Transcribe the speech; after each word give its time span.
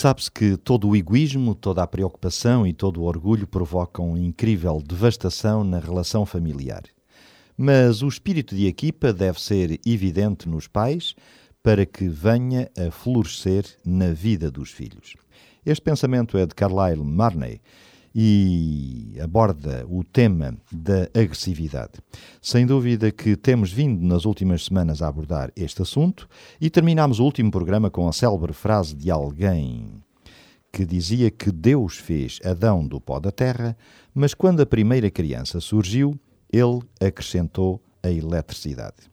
Sabe-se 0.00 0.32
que 0.32 0.56
todo 0.56 0.88
o 0.88 0.96
egoísmo, 0.96 1.54
toda 1.54 1.82
a 1.82 1.86
preocupação 1.86 2.66
e 2.66 2.72
todo 2.72 3.02
o 3.02 3.04
orgulho 3.04 3.46
provocam 3.46 4.16
incrível 4.16 4.80
devastação 4.82 5.62
na 5.62 5.78
relação 5.78 6.24
familiar. 6.24 6.84
Mas 7.54 8.00
o 8.00 8.08
espírito 8.08 8.56
de 8.56 8.66
equipa 8.66 9.12
deve 9.12 9.38
ser 9.38 9.78
evidente 9.84 10.48
nos 10.48 10.66
pais 10.66 11.14
para 11.62 11.84
que 11.84 12.08
venha 12.08 12.70
a 12.78 12.90
florescer 12.90 13.66
na 13.84 14.10
vida 14.10 14.50
dos 14.50 14.70
filhos. 14.70 15.16
Este 15.66 15.82
pensamento 15.82 16.38
é 16.38 16.46
de 16.46 16.54
Carlyle 16.54 17.04
Marney 17.04 17.60
e 18.14 19.16
aborda 19.22 19.86
o 19.88 20.02
tema 20.02 20.56
da 20.70 21.02
agressividade. 21.14 21.92
Sem 22.42 22.66
dúvida 22.66 23.10
que 23.10 23.36
temos 23.36 23.72
vindo 23.72 24.04
nas 24.04 24.24
últimas 24.24 24.64
semanas 24.64 25.02
a 25.02 25.08
abordar 25.08 25.52
este 25.54 25.82
assunto 25.82 26.28
e 26.60 26.68
terminamos 26.68 27.20
o 27.20 27.24
último 27.24 27.50
programa 27.50 27.90
com 27.90 28.08
a 28.08 28.12
célebre 28.12 28.52
frase 28.52 28.94
de 28.94 29.10
alguém 29.10 30.02
que 30.72 30.84
dizia 30.84 31.30
que 31.30 31.50
Deus 31.50 31.96
fez 31.96 32.38
Adão 32.44 32.86
do 32.86 33.00
pó 33.00 33.18
da 33.18 33.32
terra, 33.32 33.76
mas 34.14 34.34
quando 34.34 34.60
a 34.60 34.66
primeira 34.66 35.10
criança 35.10 35.60
surgiu, 35.60 36.18
ele 36.52 36.80
acrescentou 37.00 37.80
a 38.02 38.10
eletricidade. 38.10 39.10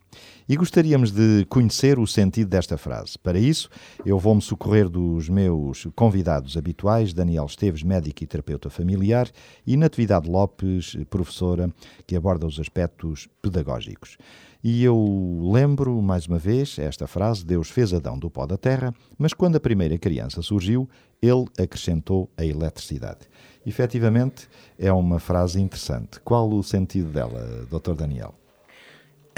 E 0.49 0.55
gostaríamos 0.55 1.11
de 1.11 1.45
conhecer 1.49 1.99
o 1.99 2.07
sentido 2.07 2.47
desta 2.47 2.77
frase. 2.77 3.19
Para 3.19 3.37
isso, 3.37 3.69
eu 4.05 4.17
vou-me 4.17 4.41
socorrer 4.41 4.87
dos 4.87 5.27
meus 5.27 5.85
convidados 5.93 6.55
habituais, 6.55 7.13
Daniel 7.13 7.45
Esteves, 7.45 7.83
médico 7.83 8.23
e 8.23 8.27
terapeuta 8.27 8.69
familiar, 8.69 9.29
e 9.65 9.75
Natividade 9.75 10.29
Lopes, 10.29 10.95
professora, 11.09 11.69
que 12.05 12.15
aborda 12.15 12.47
os 12.47 12.59
aspectos 12.59 13.27
pedagógicos. 13.41 14.17
E 14.63 14.83
eu 14.83 15.49
lembro, 15.51 16.01
mais 16.01 16.27
uma 16.27 16.39
vez, 16.39 16.79
esta 16.79 17.07
frase: 17.07 17.45
Deus 17.45 17.69
fez 17.69 17.93
Adão 17.93 18.17
do 18.17 18.29
pó 18.29 18.45
da 18.45 18.57
terra, 18.57 18.93
mas 19.17 19.33
quando 19.33 19.57
a 19.57 19.59
primeira 19.59 19.97
criança 19.97 20.41
surgiu, 20.41 20.89
ele 21.21 21.45
acrescentou 21.59 22.29
a 22.37 22.45
eletricidade. 22.45 23.27
Efetivamente, 23.65 24.47
é 24.79 24.91
uma 24.91 25.19
frase 25.19 25.59
interessante. 25.59 26.21
Qual 26.21 26.49
o 26.49 26.63
sentido 26.63 27.11
dela, 27.11 27.67
Dr. 27.69 27.93
Daniel? 27.93 28.33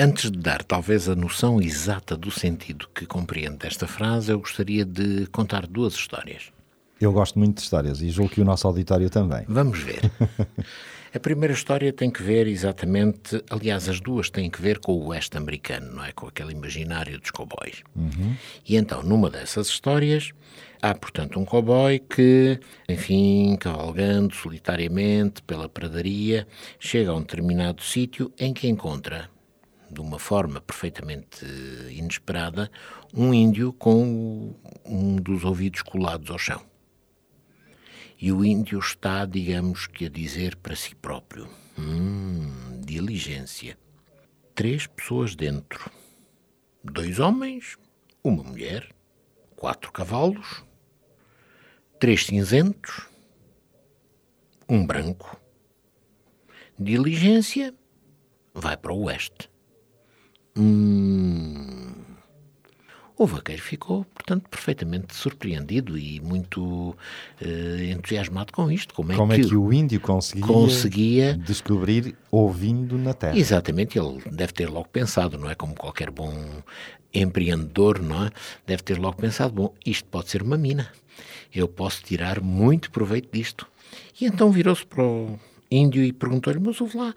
Antes 0.01 0.31
de 0.31 0.39
dar 0.39 0.63
talvez 0.63 1.09
a 1.09 1.15
noção 1.15 1.61
exata 1.61 2.15
do 2.15 2.31
sentido 2.31 2.87
que 2.95 3.05
compreendo 3.05 3.57
desta 3.57 3.85
frase, 3.85 4.31
eu 4.31 4.39
gostaria 4.39 4.85
de 4.85 5.27
contar 5.27 5.67
duas 5.67 5.93
histórias. 5.93 6.53
Eu 7.01 7.11
gosto 7.11 7.37
muito 7.37 7.55
de 7.57 7.63
histórias 7.63 8.01
e 8.01 8.09
julgo 8.09 8.31
que 8.31 8.39
o 8.39 8.45
nosso 8.45 8.65
auditório 8.65 9.09
também. 9.09 9.43
Vamos 9.49 9.79
ver. 9.79 9.99
a 11.13 11.19
primeira 11.19 11.53
história 11.53 11.91
tem 11.91 12.09
que 12.09 12.23
ver 12.23 12.47
exatamente, 12.47 13.43
aliás, 13.49 13.89
as 13.89 13.99
duas 13.99 14.29
têm 14.29 14.49
que 14.49 14.61
ver 14.61 14.79
com 14.79 14.93
o 14.93 15.07
oeste 15.07 15.35
americano, 15.35 15.93
não 15.93 16.05
é? 16.05 16.13
Com 16.13 16.27
aquele 16.27 16.53
imaginário 16.53 17.19
dos 17.19 17.31
cowboys. 17.31 17.83
Uhum. 17.93 18.37
E 18.65 18.77
então, 18.77 19.03
numa 19.03 19.29
dessas 19.29 19.67
histórias, 19.67 20.31
há, 20.81 20.95
portanto, 20.95 21.37
um 21.37 21.43
cowboy 21.43 21.99
que, 21.99 22.57
enfim, 22.87 23.57
cavalgando 23.59 24.33
solitariamente 24.33 25.41
pela 25.43 25.67
pradaria, 25.67 26.47
chega 26.79 27.11
a 27.11 27.15
um 27.15 27.19
determinado 27.19 27.83
sítio 27.83 28.31
em 28.39 28.53
que 28.53 28.69
encontra 28.69 29.29
de 29.91 30.01
uma 30.01 30.19
forma 30.19 30.61
perfeitamente 30.61 31.45
inesperada, 31.89 32.71
um 33.13 33.33
índio 33.33 33.73
com 33.73 34.55
um 34.85 35.15
dos 35.15 35.43
ouvidos 35.43 35.81
colados 35.81 36.29
ao 36.29 36.37
chão. 36.37 36.61
E 38.21 38.31
o 38.31 38.43
índio 38.43 38.79
está, 38.79 39.25
digamos 39.25 39.87
que, 39.87 40.05
a 40.05 40.09
dizer 40.09 40.55
para 40.57 40.75
si 40.75 40.93
próprio: 40.93 41.47
Hum, 41.77 42.81
diligência. 42.81 43.77
Três 44.53 44.85
pessoas 44.85 45.35
dentro: 45.35 45.89
dois 46.83 47.19
homens, 47.19 47.77
uma 48.21 48.43
mulher, 48.43 48.89
quatro 49.55 49.91
cavalos, 49.91 50.63
três 51.97 52.25
cinzentos, 52.25 53.07
um 54.67 54.85
branco. 54.85 55.39
Diligência 56.77 57.73
vai 58.53 58.75
para 58.75 58.93
o 58.93 59.03
oeste. 59.03 59.49
Hum. 60.59 61.79
O 63.19 63.25
vaqueiro 63.25 63.61
ficou, 63.61 64.05
portanto, 64.15 64.47
perfeitamente 64.49 65.13
surpreendido 65.13 65.97
e 65.97 66.21
muito 66.21 66.95
uh, 67.41 67.83
entusiasmado 67.91 68.53
com 68.53 68.71
isto. 68.71 68.93
Como 68.93 69.11
é, 69.11 69.15
Como 69.17 69.33
que, 69.33 69.41
é 69.41 69.43
que 69.43 69.55
o 69.57 69.73
índio 69.73 69.99
conseguia, 69.99 70.47
conseguia 70.47 71.33
descobrir 71.33 72.15
ouvindo 72.31 72.97
na 72.97 73.13
terra? 73.13 73.37
Exatamente, 73.37 73.99
ele 73.99 74.21
deve 74.31 74.53
ter 74.53 74.69
logo 74.69 74.87
pensado, 74.87 75.37
não 75.37 75.49
é? 75.49 75.55
Como 75.55 75.75
qualquer 75.75 76.09
bom 76.09 76.33
empreendedor, 77.13 78.01
não 78.01 78.27
é? 78.27 78.31
Deve 78.65 78.83
ter 78.83 78.97
logo 78.97 79.17
pensado: 79.17 79.53
bom, 79.53 79.73
isto 79.85 80.07
pode 80.07 80.29
ser 80.29 80.41
uma 80.41 80.57
mina, 80.57 80.89
eu 81.53 81.67
posso 81.67 82.01
tirar 82.01 82.39
muito 82.39 82.89
proveito 82.89 83.29
disto. 83.33 83.67
E 84.21 84.25
então 84.27 84.49
virou-se 84.49 84.85
para 84.85 85.03
o 85.03 85.37
índio 85.69 86.01
e 86.05 86.13
perguntou-lhe: 86.13 86.59
mas 86.59 86.79
ouve 86.79 86.97
lá 86.97 87.13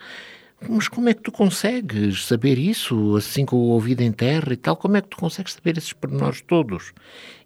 mas 0.69 0.89
como 0.89 1.09
é 1.09 1.15
que 1.15 1.23
tu 1.23 1.33
consegues 1.33 2.25
saber 2.25 2.59
isso, 2.59 3.17
assim 3.17 3.45
com 3.45 3.57
o 3.57 3.71
ouvido 3.71 4.03
em 4.03 4.13
terra 4.13 4.53
e 4.53 4.57
tal? 4.57 4.77
Como 4.77 4.97
é 4.97 5.01
que 5.03 5.09
tu 5.09 5.17
consegues 5.17 5.55
saber 5.55 5.77
esses 5.77 5.93
pormenores 5.93 6.41
todos? 6.41 6.93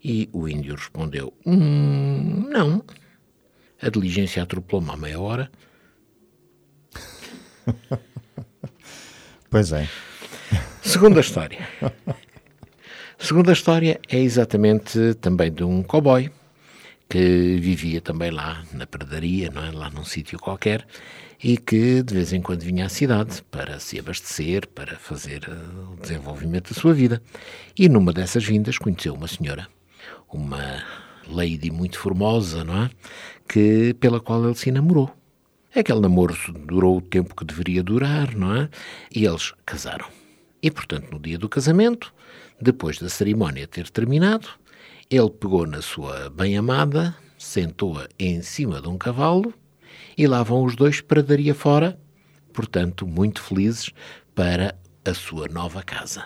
E 0.02 0.28
o 0.32 0.48
índio 0.48 0.74
respondeu: 0.74 1.32
hum, 1.44 2.48
Não. 2.48 2.82
A 3.80 3.90
diligência 3.90 4.42
atropelou-me 4.42 4.90
há 4.90 4.96
meia 4.96 5.20
hora. 5.20 5.50
pois 9.50 9.72
é. 9.72 9.88
Segunda 10.82 11.20
história. 11.20 11.68
Segunda 13.18 13.52
história 13.52 14.00
é 14.08 14.18
exatamente 14.18 15.14
também 15.14 15.52
de 15.52 15.64
um 15.64 15.82
cowboy 15.82 16.30
que 17.08 17.58
vivia 17.60 18.00
também 18.00 18.30
lá 18.30 18.62
na 18.72 18.86
pradaria, 18.86 19.50
não 19.50 19.64
é? 19.64 19.70
lá 19.70 19.90
num 19.90 20.04
sítio 20.04 20.38
qualquer, 20.38 20.86
e 21.42 21.56
que 21.56 22.02
de 22.02 22.14
vez 22.14 22.32
em 22.32 22.40
quando 22.40 22.62
vinha 22.62 22.86
à 22.86 22.88
cidade 22.88 23.42
para 23.50 23.78
se 23.78 23.98
abastecer, 23.98 24.66
para 24.68 24.96
fazer 24.96 25.48
uh, 25.48 25.92
o 25.92 25.96
desenvolvimento 26.00 26.74
da 26.74 26.80
sua 26.80 26.92
vida. 26.92 27.22
E 27.78 27.88
numa 27.88 28.12
dessas 28.12 28.44
vindas 28.44 28.78
conheceu 28.78 29.14
uma 29.14 29.28
senhora, 29.28 29.68
uma 30.32 30.82
lady 31.28 31.70
muito 31.70 31.98
formosa, 31.98 32.64
não 32.64 32.84
é? 32.84 32.90
Que, 33.48 33.94
pela 33.94 34.20
qual 34.20 34.44
ele 34.44 34.54
se 34.54 34.70
namorou. 34.70 35.14
Aquele 35.74 36.00
namoro 36.00 36.34
durou 36.66 36.98
o 36.98 37.02
tempo 37.02 37.34
que 37.34 37.44
deveria 37.44 37.82
durar, 37.82 38.34
não 38.34 38.54
é? 38.54 38.68
E 39.14 39.26
eles 39.26 39.52
casaram. 39.64 40.06
E, 40.62 40.70
portanto, 40.70 41.10
no 41.12 41.18
dia 41.20 41.38
do 41.38 41.48
casamento, 41.48 42.12
depois 42.60 42.98
da 42.98 43.08
cerimónia 43.08 43.66
ter 43.66 43.90
terminado, 43.90 44.48
ele 45.10 45.30
pegou 45.30 45.66
na 45.66 45.80
sua 45.80 46.28
bem-amada, 46.30 47.16
sentou-a 47.38 48.08
em 48.18 48.42
cima 48.42 48.80
de 48.80 48.88
um 48.88 48.98
cavalo 48.98 49.54
e 50.18 50.26
lá 50.26 50.42
vão 50.42 50.64
os 50.64 50.74
dois 50.74 51.00
para 51.00 51.22
daria 51.22 51.54
fora, 51.54 51.98
portanto, 52.52 53.06
muito 53.06 53.40
felizes 53.40 53.90
para 54.34 54.76
a 55.04 55.14
sua 55.14 55.46
nova 55.46 55.82
casa. 55.82 56.24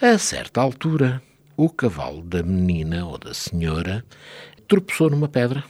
A 0.00 0.16
certa 0.16 0.60
altura, 0.60 1.22
o 1.56 1.68
cavalo 1.68 2.22
da 2.22 2.42
menina 2.42 3.04
ou 3.04 3.18
da 3.18 3.34
senhora 3.34 4.04
tropeçou 4.66 5.10
numa 5.10 5.28
pedra 5.28 5.62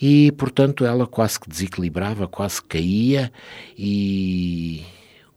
e, 0.00 0.30
portanto, 0.32 0.84
ela 0.84 1.06
quase 1.06 1.40
que 1.40 1.48
desequilibrava, 1.48 2.28
quase 2.28 2.62
caía 2.62 3.32
e 3.76 4.84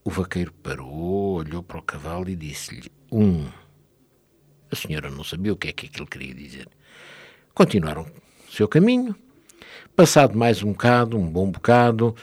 o 0.03 0.11
vaqueiro 0.11 0.53
parou, 0.61 1.37
olhou 1.37 1.63
para 1.63 1.79
o 1.79 1.83
cavalo 1.83 2.29
e 2.29 2.35
disse-lhe: 2.35 2.91
Um. 3.11 3.47
A 4.71 4.75
senhora 4.75 5.09
não 5.09 5.23
sabia 5.23 5.53
o 5.53 5.57
que 5.57 5.69
é 5.69 5.73
que 5.73 5.87
aquilo 5.87 6.07
queria 6.07 6.33
dizer. 6.33 6.67
Continuaram 7.53 8.05
o 8.47 8.51
seu 8.51 8.67
caminho 8.67 9.15
Passado 9.95 10.37
mais 10.37 10.63
um 10.63 10.71
bocado, 10.71 11.17
um 11.17 11.29
bom 11.29 11.51
bocado, 11.51 12.15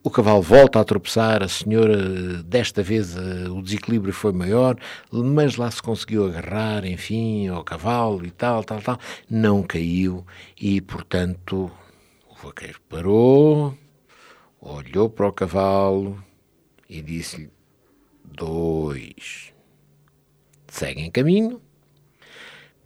o 0.00 0.08
cavalo 0.08 0.40
volta 0.40 0.78
a 0.78 0.84
tropeçar, 0.84 1.42
a 1.42 1.48
senhora, 1.48 2.40
desta 2.44 2.84
vez 2.84 3.16
eh, 3.16 3.48
o 3.48 3.60
desequilíbrio 3.60 4.12
foi 4.12 4.32
maior, 4.32 4.78
mas 5.10 5.56
lá 5.56 5.68
se 5.68 5.82
conseguiu 5.82 6.26
agarrar, 6.26 6.84
enfim, 6.84 7.48
ao 7.48 7.64
cavalo 7.64 8.24
e 8.24 8.30
tal, 8.30 8.62
tal, 8.62 8.80
tal. 8.80 8.98
Não 9.28 9.64
caiu 9.64 10.24
e, 10.56 10.80
portanto, 10.80 11.68
o 12.30 12.46
vaqueiro 12.46 12.80
parou, 12.88 13.76
olhou 14.60 15.10
para 15.10 15.26
o 15.26 15.32
cavalo 15.32 16.22
e 16.88 17.02
disse-lhe: 17.02 17.50
Dois. 18.24 19.52
Seguem 20.68 21.10
caminho, 21.10 21.60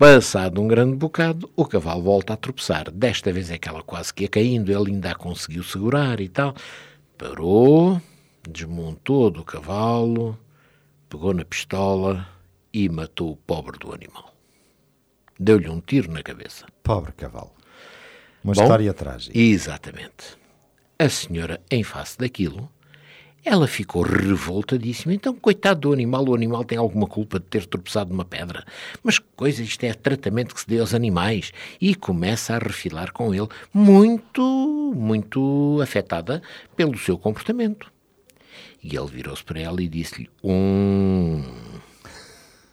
Passado 0.00 0.62
um 0.62 0.66
grande 0.66 0.96
bocado, 0.96 1.50
o 1.54 1.66
cavalo 1.66 2.00
volta 2.00 2.32
a 2.32 2.36
tropeçar. 2.38 2.90
Desta 2.90 3.30
vez 3.30 3.50
é 3.50 3.58
que 3.58 3.68
ela 3.68 3.82
quase 3.82 4.14
que 4.14 4.22
ia 4.22 4.30
caindo, 4.30 4.72
ele 4.72 4.92
ainda 4.92 5.10
a 5.10 5.14
conseguiu 5.14 5.62
segurar 5.62 6.20
e 6.20 6.28
tal. 6.30 6.54
Parou, 7.18 8.00
desmontou 8.48 9.30
do 9.30 9.44
cavalo, 9.44 10.38
pegou 11.06 11.34
na 11.34 11.44
pistola 11.44 12.26
e 12.72 12.88
matou 12.88 13.32
o 13.32 13.36
pobre 13.36 13.78
do 13.78 13.92
animal. 13.92 14.34
Deu-lhe 15.38 15.68
um 15.68 15.82
tiro 15.82 16.10
na 16.10 16.22
cabeça. 16.22 16.64
Pobre 16.82 17.12
cavalo. 17.12 17.52
Uma 18.42 18.54
Bom, 18.54 18.62
história 18.62 18.94
trágica. 18.94 19.38
Exatamente. 19.38 20.38
A 20.98 21.10
senhora, 21.10 21.60
em 21.70 21.84
face 21.84 22.16
daquilo, 22.16 22.72
ela 23.44 23.66
ficou 23.66 24.02
revoltadíssima. 24.02 25.14
Então, 25.14 25.34
coitado 25.34 25.80
do 25.80 25.92
animal, 25.92 26.28
o 26.28 26.34
animal 26.34 26.64
tem 26.64 26.76
alguma 26.76 27.06
culpa 27.06 27.38
de 27.38 27.46
ter 27.46 27.66
tropeçado 27.66 28.10
numa 28.10 28.24
pedra. 28.24 28.64
Mas 29.02 29.18
que 29.18 29.26
coisa, 29.34 29.62
isto 29.62 29.82
é 29.84 29.94
tratamento 29.94 30.54
que 30.54 30.60
se 30.60 30.68
dê 30.68 30.78
aos 30.78 30.94
animais. 30.94 31.52
E 31.80 31.94
começa 31.94 32.54
a 32.54 32.58
refilar 32.58 33.12
com 33.12 33.34
ele, 33.34 33.48
muito, 33.72 34.92
muito 34.94 35.78
afetada 35.82 36.42
pelo 36.76 36.98
seu 36.98 37.18
comportamento. 37.18 37.90
E 38.82 38.96
ele 38.96 39.06
virou-se 39.06 39.44
para 39.44 39.60
ela 39.60 39.82
e 39.82 39.88
disse-lhe: 39.88 40.30
Um. 40.42 41.42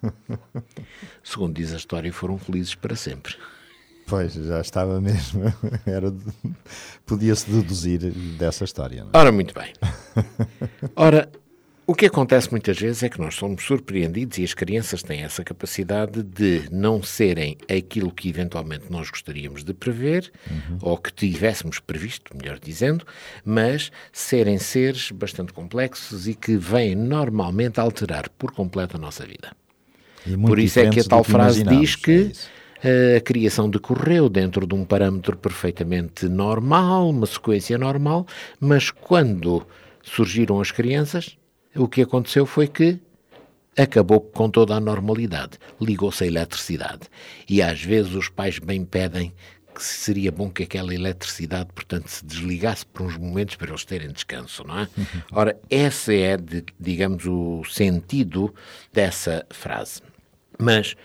Segundo 1.23 1.55
diz 1.55 1.73
a 1.73 1.77
história, 1.77 2.11
foram 2.13 2.37
felizes 2.37 2.75
para 2.75 2.95
sempre. 2.95 3.35
Pois, 4.07 4.33
já 4.33 4.61
estava 4.61 4.99
mesmo. 5.01 5.53
Era 5.85 6.09
de- 6.09 6.23
Podia-se 7.05 7.49
deduzir 7.49 7.99
dessa 8.37 8.63
história. 8.63 9.03
não 9.03 9.11
é? 9.13 9.17
Ora, 9.17 9.31
muito 9.31 9.53
bem. 9.53 9.73
Ora, 10.95 11.29
o 11.85 11.93
que 11.93 12.05
acontece 12.05 12.49
muitas 12.51 12.77
vezes 12.77 13.03
é 13.03 13.09
que 13.09 13.19
nós 13.19 13.35
somos 13.35 13.63
surpreendidos 13.63 14.37
e 14.37 14.43
as 14.43 14.53
crianças 14.53 15.01
têm 15.03 15.23
essa 15.23 15.43
capacidade 15.43 16.21
de 16.23 16.63
não 16.71 17.01
serem 17.03 17.57
aquilo 17.69 18.11
que 18.11 18.27
eventualmente 18.29 18.85
nós 18.89 19.09
gostaríamos 19.09 19.63
de 19.63 19.73
prever, 19.73 20.31
ou 20.81 20.97
que 20.97 21.13
tivéssemos 21.13 21.79
previsto, 21.79 22.35
melhor 22.35 22.59
dizendo, 22.59 23.05
mas 23.43 23.91
serem 24.11 24.57
seres 24.57 25.11
bastante 25.11 25.53
complexos 25.53 26.27
e 26.27 26.33
que 26.33 26.57
vêm 26.57 26.93
normalmente 26.95 27.79
alterar 27.79 28.29
por 28.37 28.51
completo 28.51 28.97
a 28.97 28.99
nossa 28.99 29.25
vida. 29.25 29.51
Por 30.45 30.59
isso 30.59 30.79
é 30.79 30.89
que 30.89 30.99
a 30.99 31.03
tal 31.05 31.23
frase 31.23 31.61
imaginávamos, 31.61 31.89
diz 31.89 31.99
é 31.99 32.03
que 32.03 32.31
isso. 32.31 32.56
A 32.83 33.21
criação 33.21 33.69
decorreu 33.69 34.29
dentro 34.29 34.67
de 34.67 34.75
um 34.75 34.85
parâmetro 34.85 35.35
perfeitamente 35.37 36.27
normal, 36.27 37.09
uma 37.09 37.25
sequência 37.25 37.77
normal, 37.77 38.25
mas 38.59 38.91
quando 38.91 39.65
surgiram 40.03 40.61
as 40.61 40.71
crianças, 40.71 41.37
o 41.75 41.87
que 41.87 42.01
aconteceu 42.01 42.45
foi 42.45 42.67
que 42.67 42.99
acabou 43.77 44.19
com 44.19 44.49
toda 44.49 44.75
a 44.75 44.79
normalidade. 44.79 45.59
Ligou-se 45.79 46.23
a 46.23 46.27
eletricidade. 46.27 47.01
E 47.47 47.61
às 47.61 47.81
vezes 47.81 48.13
os 48.13 48.29
pais 48.29 48.57
bem 48.57 48.83
pedem 48.83 49.33
que 49.75 49.83
seria 49.83 50.31
bom 50.31 50.49
que 50.49 50.63
aquela 50.63 50.91
eletricidade, 50.91 51.69
portanto, 51.75 52.07
se 52.07 52.25
desligasse 52.25 52.83
por 52.87 53.03
uns 53.03 53.15
momentos 53.15 53.55
para 53.55 53.69
eles 53.69 53.85
terem 53.85 54.11
descanso, 54.11 54.63
não 54.65 54.79
é? 54.79 54.87
Ora, 55.31 55.55
esse 55.69 56.19
é, 56.19 56.35
de- 56.35 56.65
digamos, 56.79 57.25
o 57.27 57.63
sentido 57.65 58.51
dessa 58.91 59.45
frase. 59.51 60.01
Mas 60.57 60.95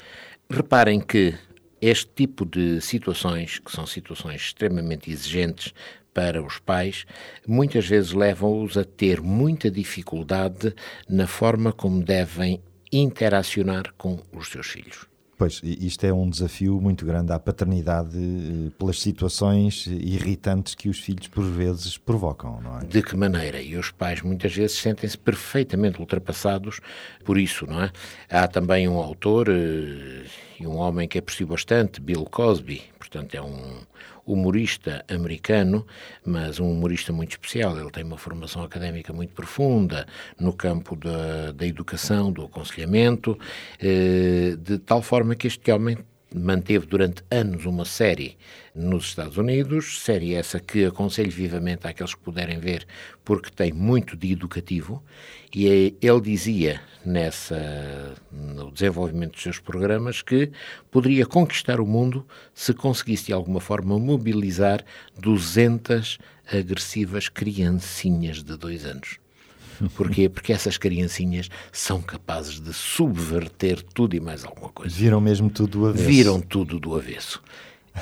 reparem 0.48 1.00
que 1.00 1.34
este 1.82 2.08
tipo 2.14 2.46
de 2.46 2.80
situações, 2.80 3.58
que 3.58 3.72
são 3.72 3.84
situações 3.84 4.40
extremamente 4.40 5.10
exigentes 5.10 5.74
para 6.14 6.40
os 6.40 6.60
pais, 6.60 7.04
muitas 7.46 7.86
vezes 7.88 8.12
levam-os 8.12 8.78
a 8.78 8.84
ter 8.84 9.20
muita 9.20 9.68
dificuldade 9.68 10.72
na 11.08 11.26
forma 11.26 11.72
como 11.72 12.04
devem 12.04 12.62
interacionar 12.92 13.92
com 13.98 14.20
os 14.32 14.48
seus 14.48 14.68
filhos. 14.68 15.12
Pois, 15.36 15.60
isto 15.64 16.04
é 16.04 16.12
um 16.12 16.30
desafio 16.30 16.80
muito 16.80 17.04
grande 17.04 17.32
à 17.32 17.38
paternidade 17.38 18.16
eh, 18.16 18.70
pelas 18.78 19.00
situações 19.00 19.88
irritantes 19.88 20.76
que 20.76 20.88
os 20.88 21.00
filhos 21.00 21.26
por 21.26 21.42
vezes 21.42 21.98
provocam, 21.98 22.60
não 22.60 22.78
é? 22.78 22.84
De 22.84 23.02
que 23.02 23.16
maneira? 23.16 23.60
E 23.60 23.76
os 23.76 23.90
pais 23.90 24.22
muitas 24.22 24.54
vezes 24.54 24.76
sentem-se 24.76 25.18
perfeitamente 25.18 25.98
ultrapassados 25.98 26.78
por 27.24 27.36
isso, 27.36 27.66
não 27.66 27.82
é? 27.82 27.90
Há 28.30 28.46
também 28.46 28.86
um 28.86 28.98
autor 28.98 29.48
eh, 29.48 30.22
e 30.62 30.66
um 30.66 30.76
homem 30.76 31.08
que 31.08 31.18
aprecio 31.18 31.44
bastante, 31.44 32.00
Bill 32.00 32.24
Cosby, 32.24 32.82
portanto 32.96 33.34
é 33.34 33.42
um 33.42 33.80
humorista 34.24 35.04
americano, 35.08 35.84
mas 36.24 36.60
um 36.60 36.70
humorista 36.70 37.12
muito 37.12 37.32
especial. 37.32 37.76
Ele 37.76 37.90
tem 37.90 38.04
uma 38.04 38.16
formação 38.16 38.62
académica 38.62 39.12
muito 39.12 39.34
profunda 39.34 40.06
no 40.38 40.52
campo 40.52 40.94
da, 40.94 41.50
da 41.50 41.66
educação, 41.66 42.30
do 42.30 42.44
aconselhamento, 42.44 43.36
eh, 43.80 44.56
de 44.56 44.78
tal 44.78 45.02
forma 45.02 45.34
que 45.34 45.48
este 45.48 45.72
homem 45.72 45.98
manteve 46.34 46.86
durante 46.86 47.22
anos 47.30 47.64
uma 47.66 47.84
série 47.84 48.36
nos 48.74 49.06
Estados 49.06 49.36
Unidos, 49.36 50.00
série 50.00 50.34
essa 50.34 50.58
que 50.58 50.84
aconselho 50.84 51.30
vivamente 51.30 51.86
àqueles 51.86 52.14
que 52.14 52.20
puderem 52.20 52.58
ver, 52.58 52.86
porque 53.24 53.50
tem 53.50 53.72
muito 53.72 54.16
de 54.16 54.32
educativo, 54.32 55.02
e 55.54 55.68
é- 55.68 56.06
ele 56.06 56.20
dizia 56.20 56.80
nessa 57.04 58.14
no 58.30 58.70
desenvolvimento 58.70 59.32
dos 59.32 59.42
seus 59.42 59.58
programas 59.58 60.22
que 60.22 60.50
poderia 60.90 61.26
conquistar 61.26 61.80
o 61.80 61.86
mundo 61.86 62.26
se 62.54 62.72
conseguisse 62.72 63.26
de 63.26 63.32
alguma 63.32 63.60
forma 63.60 63.98
mobilizar 63.98 64.84
200 65.18 66.18
agressivas 66.46 67.28
criancinhas 67.28 68.42
de 68.42 68.56
dois 68.56 68.84
anos. 68.84 69.21
Porquê? 69.90 70.28
Porque 70.28 70.52
essas 70.52 70.76
criancinhas 70.76 71.48
são 71.70 72.00
capazes 72.00 72.60
de 72.60 72.72
subverter 72.72 73.82
tudo 73.82 74.14
e 74.16 74.20
mais 74.20 74.44
alguma 74.44 74.68
coisa. 74.68 74.94
Viram 74.94 75.20
mesmo 75.20 75.50
tudo 75.50 75.78
do 75.78 75.86
avesso. 75.86 76.04
Viram 76.08 76.40
tudo 76.40 76.78
do 76.78 76.94
avesso. 76.94 77.42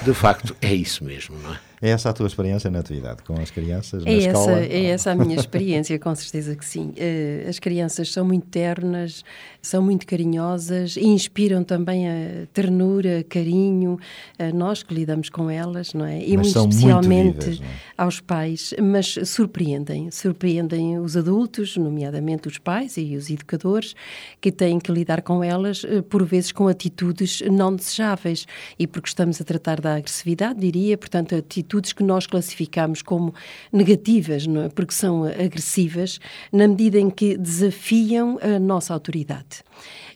De 0.04 0.14
facto, 0.14 0.56
é 0.62 0.72
isso 0.72 1.04
mesmo, 1.04 1.36
não 1.42 1.52
é? 1.54 1.58
É 1.82 1.88
essa 1.88 2.10
a 2.10 2.12
tua 2.12 2.26
experiência 2.26 2.70
na 2.70 2.80
atividade 2.80 3.22
com 3.22 3.40
as 3.40 3.50
crianças, 3.50 4.04
na 4.04 4.10
É 4.10 4.16
essa, 4.18 4.28
escola? 4.28 4.60
é 4.60 4.84
essa 4.84 5.10
a 5.12 5.14
minha 5.14 5.34
experiência, 5.40 5.98
com 5.98 6.14
certeza 6.14 6.54
que 6.54 6.62
sim. 6.64 6.92
Eh, 6.94 7.46
As 7.48 7.58
crianças 7.58 8.12
são 8.12 8.22
muito 8.22 8.46
ternas, 8.48 9.24
são 9.62 9.80
muito 9.82 10.06
carinhosas 10.06 10.96
e 10.98 11.06
inspiram 11.06 11.64
também 11.64 12.06
a 12.06 12.46
ternura, 12.52 13.24
carinho, 13.26 13.98
a 14.38 14.52
nós 14.52 14.82
que 14.82 14.92
lidamos 14.92 15.30
com 15.30 15.48
elas, 15.48 15.94
não 15.94 16.04
é? 16.04 16.18
E 16.18 16.36
Mas 16.36 16.48
muito 16.48 16.50
são 16.50 16.62
muito 16.64 16.74
especialmente 16.74 17.40
vivas, 17.46 17.60
não 17.60 17.66
é? 17.66 17.70
aos 17.96 18.20
pais, 18.20 18.74
mas 18.82 19.18
surpreendem, 19.24 20.10
surpreendem 20.10 20.98
os 20.98 21.16
adultos, 21.16 21.78
nomeadamente 21.78 22.46
os 22.46 22.58
pais 22.58 22.98
e 22.98 23.16
os 23.16 23.30
educadores, 23.30 23.96
que 24.38 24.52
têm 24.52 24.78
que 24.78 24.92
lidar 24.92 25.22
com 25.22 25.42
elas, 25.42 25.82
eh, 25.88 26.02
por 26.02 26.24
vezes 26.26 26.52
com 26.52 26.68
atitudes 26.68 27.40
não 27.50 27.74
desejáveis. 27.74 28.46
E 28.78 28.86
porque 28.86 29.08
estamos 29.08 29.40
a 29.40 29.44
tratar 29.44 29.79
da 29.80 29.96
agressividade, 29.96 30.60
diria, 30.60 30.96
portanto, 30.96 31.34
atitudes 31.34 31.92
que 31.92 32.02
nós 32.02 32.26
classificamos 32.26 33.02
como 33.02 33.34
negativas, 33.72 34.46
é? 34.46 34.68
porque 34.68 34.94
são 34.94 35.24
agressivas, 35.24 36.18
na 36.52 36.68
medida 36.68 36.98
em 36.98 37.10
que 37.10 37.36
desafiam 37.36 38.38
a 38.42 38.58
nossa 38.58 38.92
autoridade. 38.94 39.62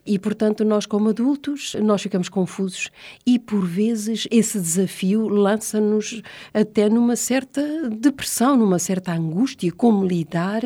E, 0.07 0.19
portanto, 0.19 0.65
nós 0.65 0.85
como 0.87 1.09
adultos, 1.09 1.75
nós 1.81 2.03
ficamos 2.03 2.29
confusos 2.29 2.91
e, 3.27 3.39
por 3.39 3.65
vezes, 3.67 4.29
esse 4.31 4.61
desafio 4.61 5.29
lança-nos 5.29 6.21
até 6.53 6.89
numa 6.89 7.17
certa 7.17 7.89
depressão, 7.89 8.57
numa 8.57 8.79
certa 8.79 9.13
angústia, 9.13 9.73
como 9.73 10.05
lidar 10.07 10.63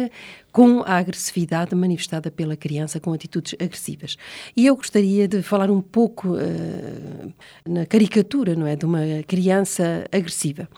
com 0.59 0.81
a 0.81 0.97
agressividade 0.97 1.73
manifestada 1.75 2.33
pela 2.33 2.57
criança 2.57 2.99
com 2.99 3.13
atitudes 3.13 3.55
agressivas. 3.61 4.17
E 4.57 4.67
eu 4.67 4.75
gostaria 4.75 5.29
de 5.29 5.41
falar 5.41 5.71
um 5.71 5.81
pouco 5.81 6.37
eh, 6.37 7.29
na 7.65 7.87
caricatura, 7.87 8.57
não 8.57 8.67
é, 8.67 8.75
de 8.75 8.85
uma 8.85 9.01
criança 9.27 10.05
agressiva, 10.11 10.69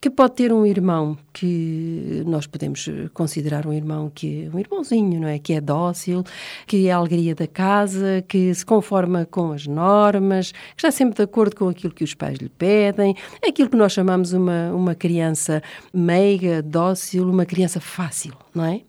que 0.00 0.10
pode 0.10 0.34
ter 0.34 0.52
um 0.52 0.64
irmão 0.66 1.16
que 1.32 2.22
nós 2.26 2.46
podemos 2.46 2.88
considerar 3.14 3.66
um 3.66 3.72
irmão 3.72 4.10
que 4.12 4.50
um 4.52 4.58
irmãozinho, 4.58 5.20
não 5.20 5.28
é, 5.28 5.38
que 5.38 5.52
é 5.52 5.60
dócil, 5.60 6.24
que 6.66 6.88
é 6.88 6.92
a 6.92 6.96
alegria 6.96 7.34
da 7.34 7.46
casa, 7.46 8.07
que 8.26 8.54
se 8.54 8.64
conforma 8.64 9.26
com 9.30 9.52
as 9.52 9.66
normas, 9.66 10.52
que 10.52 10.58
está 10.78 10.90
sempre 10.90 11.16
de 11.16 11.22
acordo 11.22 11.56
com 11.56 11.68
aquilo 11.68 11.92
que 11.92 12.04
os 12.04 12.14
pais 12.14 12.38
lhe 12.38 12.48
pedem, 12.48 13.14
aquilo 13.46 13.68
que 13.68 13.76
nós 13.76 13.92
chamamos 13.92 14.32
uma 14.32 14.72
uma 14.72 14.94
criança 14.94 15.62
meiga, 15.92 16.62
dócil, 16.62 17.28
uma 17.28 17.44
criança 17.44 17.80
fácil, 17.80 18.32
não 18.54 18.64
é? 18.64 18.80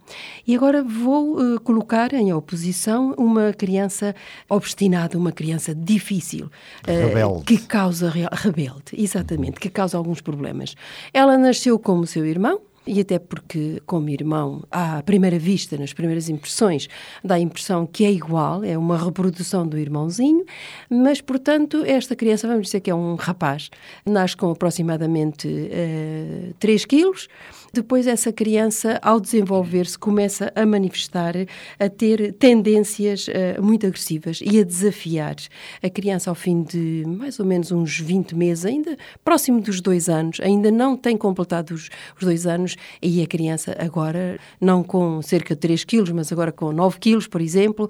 E 0.46 0.56
agora 0.56 0.84
vou 0.84 1.40
eh, 1.40 1.60
colocar 1.64 2.14
em 2.14 2.34
oposição 2.34 3.14
uma 3.18 3.54
criança 3.54 4.16
obstinada, 4.50 5.18
uma 5.18 5.32
criança 5.32 5.74
difícil, 5.76 6.50
Rebelde. 6.86 7.46
que 7.46 7.58
causa 7.58 8.10
rebelde, 8.32 8.94
exatamente, 8.94 9.60
que 9.60 9.70
causa 9.70 9.98
alguns 9.98 10.22
problemas. 10.22 10.76
Ela 11.14 11.38
nasceu 11.38 11.78
como 11.78 12.06
seu 12.06 12.26
irmão. 12.26 12.62
E 12.88 13.00
até 13.02 13.20
porque, 13.20 13.82
como 13.86 14.10
irmão, 14.10 14.64
à 14.72 15.04
primeira 15.04 15.38
vista, 15.38 15.78
nas 15.78 15.94
primeiras 15.94 16.28
impressões, 16.30 16.88
dá 17.24 17.36
a 17.36 17.40
impressão 17.40 17.86
que 17.86 18.04
é 18.06 18.12
igual, 18.12 18.64
é 18.64 18.78
uma 18.78 18.98
reprodução 18.98 19.68
do 19.68 19.78
irmãozinho, 19.78 20.44
mas, 20.90 21.22
portanto, 21.22 21.84
esta 21.86 22.16
criança, 22.16 22.48
vamos 22.48 22.68
dizer 22.68 22.80
que 22.80 22.90
é 22.90 22.96
um 22.96 23.16
rapaz, 23.16 23.70
nasce 24.06 24.36
com 24.36 24.50
aproximadamente 24.50 25.48
eh, 25.72 26.54
3 26.60 26.86
quilos, 26.86 27.28
depois 27.74 28.08
essa 28.08 28.32
criança, 28.32 29.00
ao 29.02 29.20
desenvolver-se, 29.20 29.98
começa 29.98 30.52
a 30.56 30.66
manifestar, 30.66 31.34
a 31.80 31.90
ter 31.90 32.34
tendências 32.34 33.28
eh, 33.30 33.60
muito 33.62 33.86
agressivas 33.86 34.40
e 34.42 34.60
a 34.60 34.64
desafiar 34.64 35.36
a 35.82 35.90
criança 35.90 36.30
ao 36.30 36.36
fim 36.36 36.64
de 36.64 37.04
mais 37.08 37.40
ou 37.40 37.46
menos 37.46 37.72
uns 37.72 38.00
20 38.00 38.36
meses, 38.36 38.66
ainda 38.66 38.98
próximo 39.24 39.62
dos 39.62 39.82
dois 39.82 40.10
anos, 40.10 40.40
ainda 40.42 40.72
não 40.72 40.98
tem 40.98 41.18
completado 41.18 41.74
os, 41.74 41.90
os 42.16 42.24
dois 42.24 42.46
anos, 42.46 42.76
e 43.02 43.22
a 43.22 43.28
criança 43.28 43.76
agora, 43.80 44.40
não 44.60 44.84
com 44.84 45.22
cerca 45.22 45.54
de 45.54 45.62
3 45.62 45.84
quilos, 45.84 46.12
mas 46.12 46.32
agora 46.32 46.52
com 46.52 46.72
9 46.72 47.00
quilos, 47.00 47.28
por 47.28 47.42
exemplo, 47.42 47.88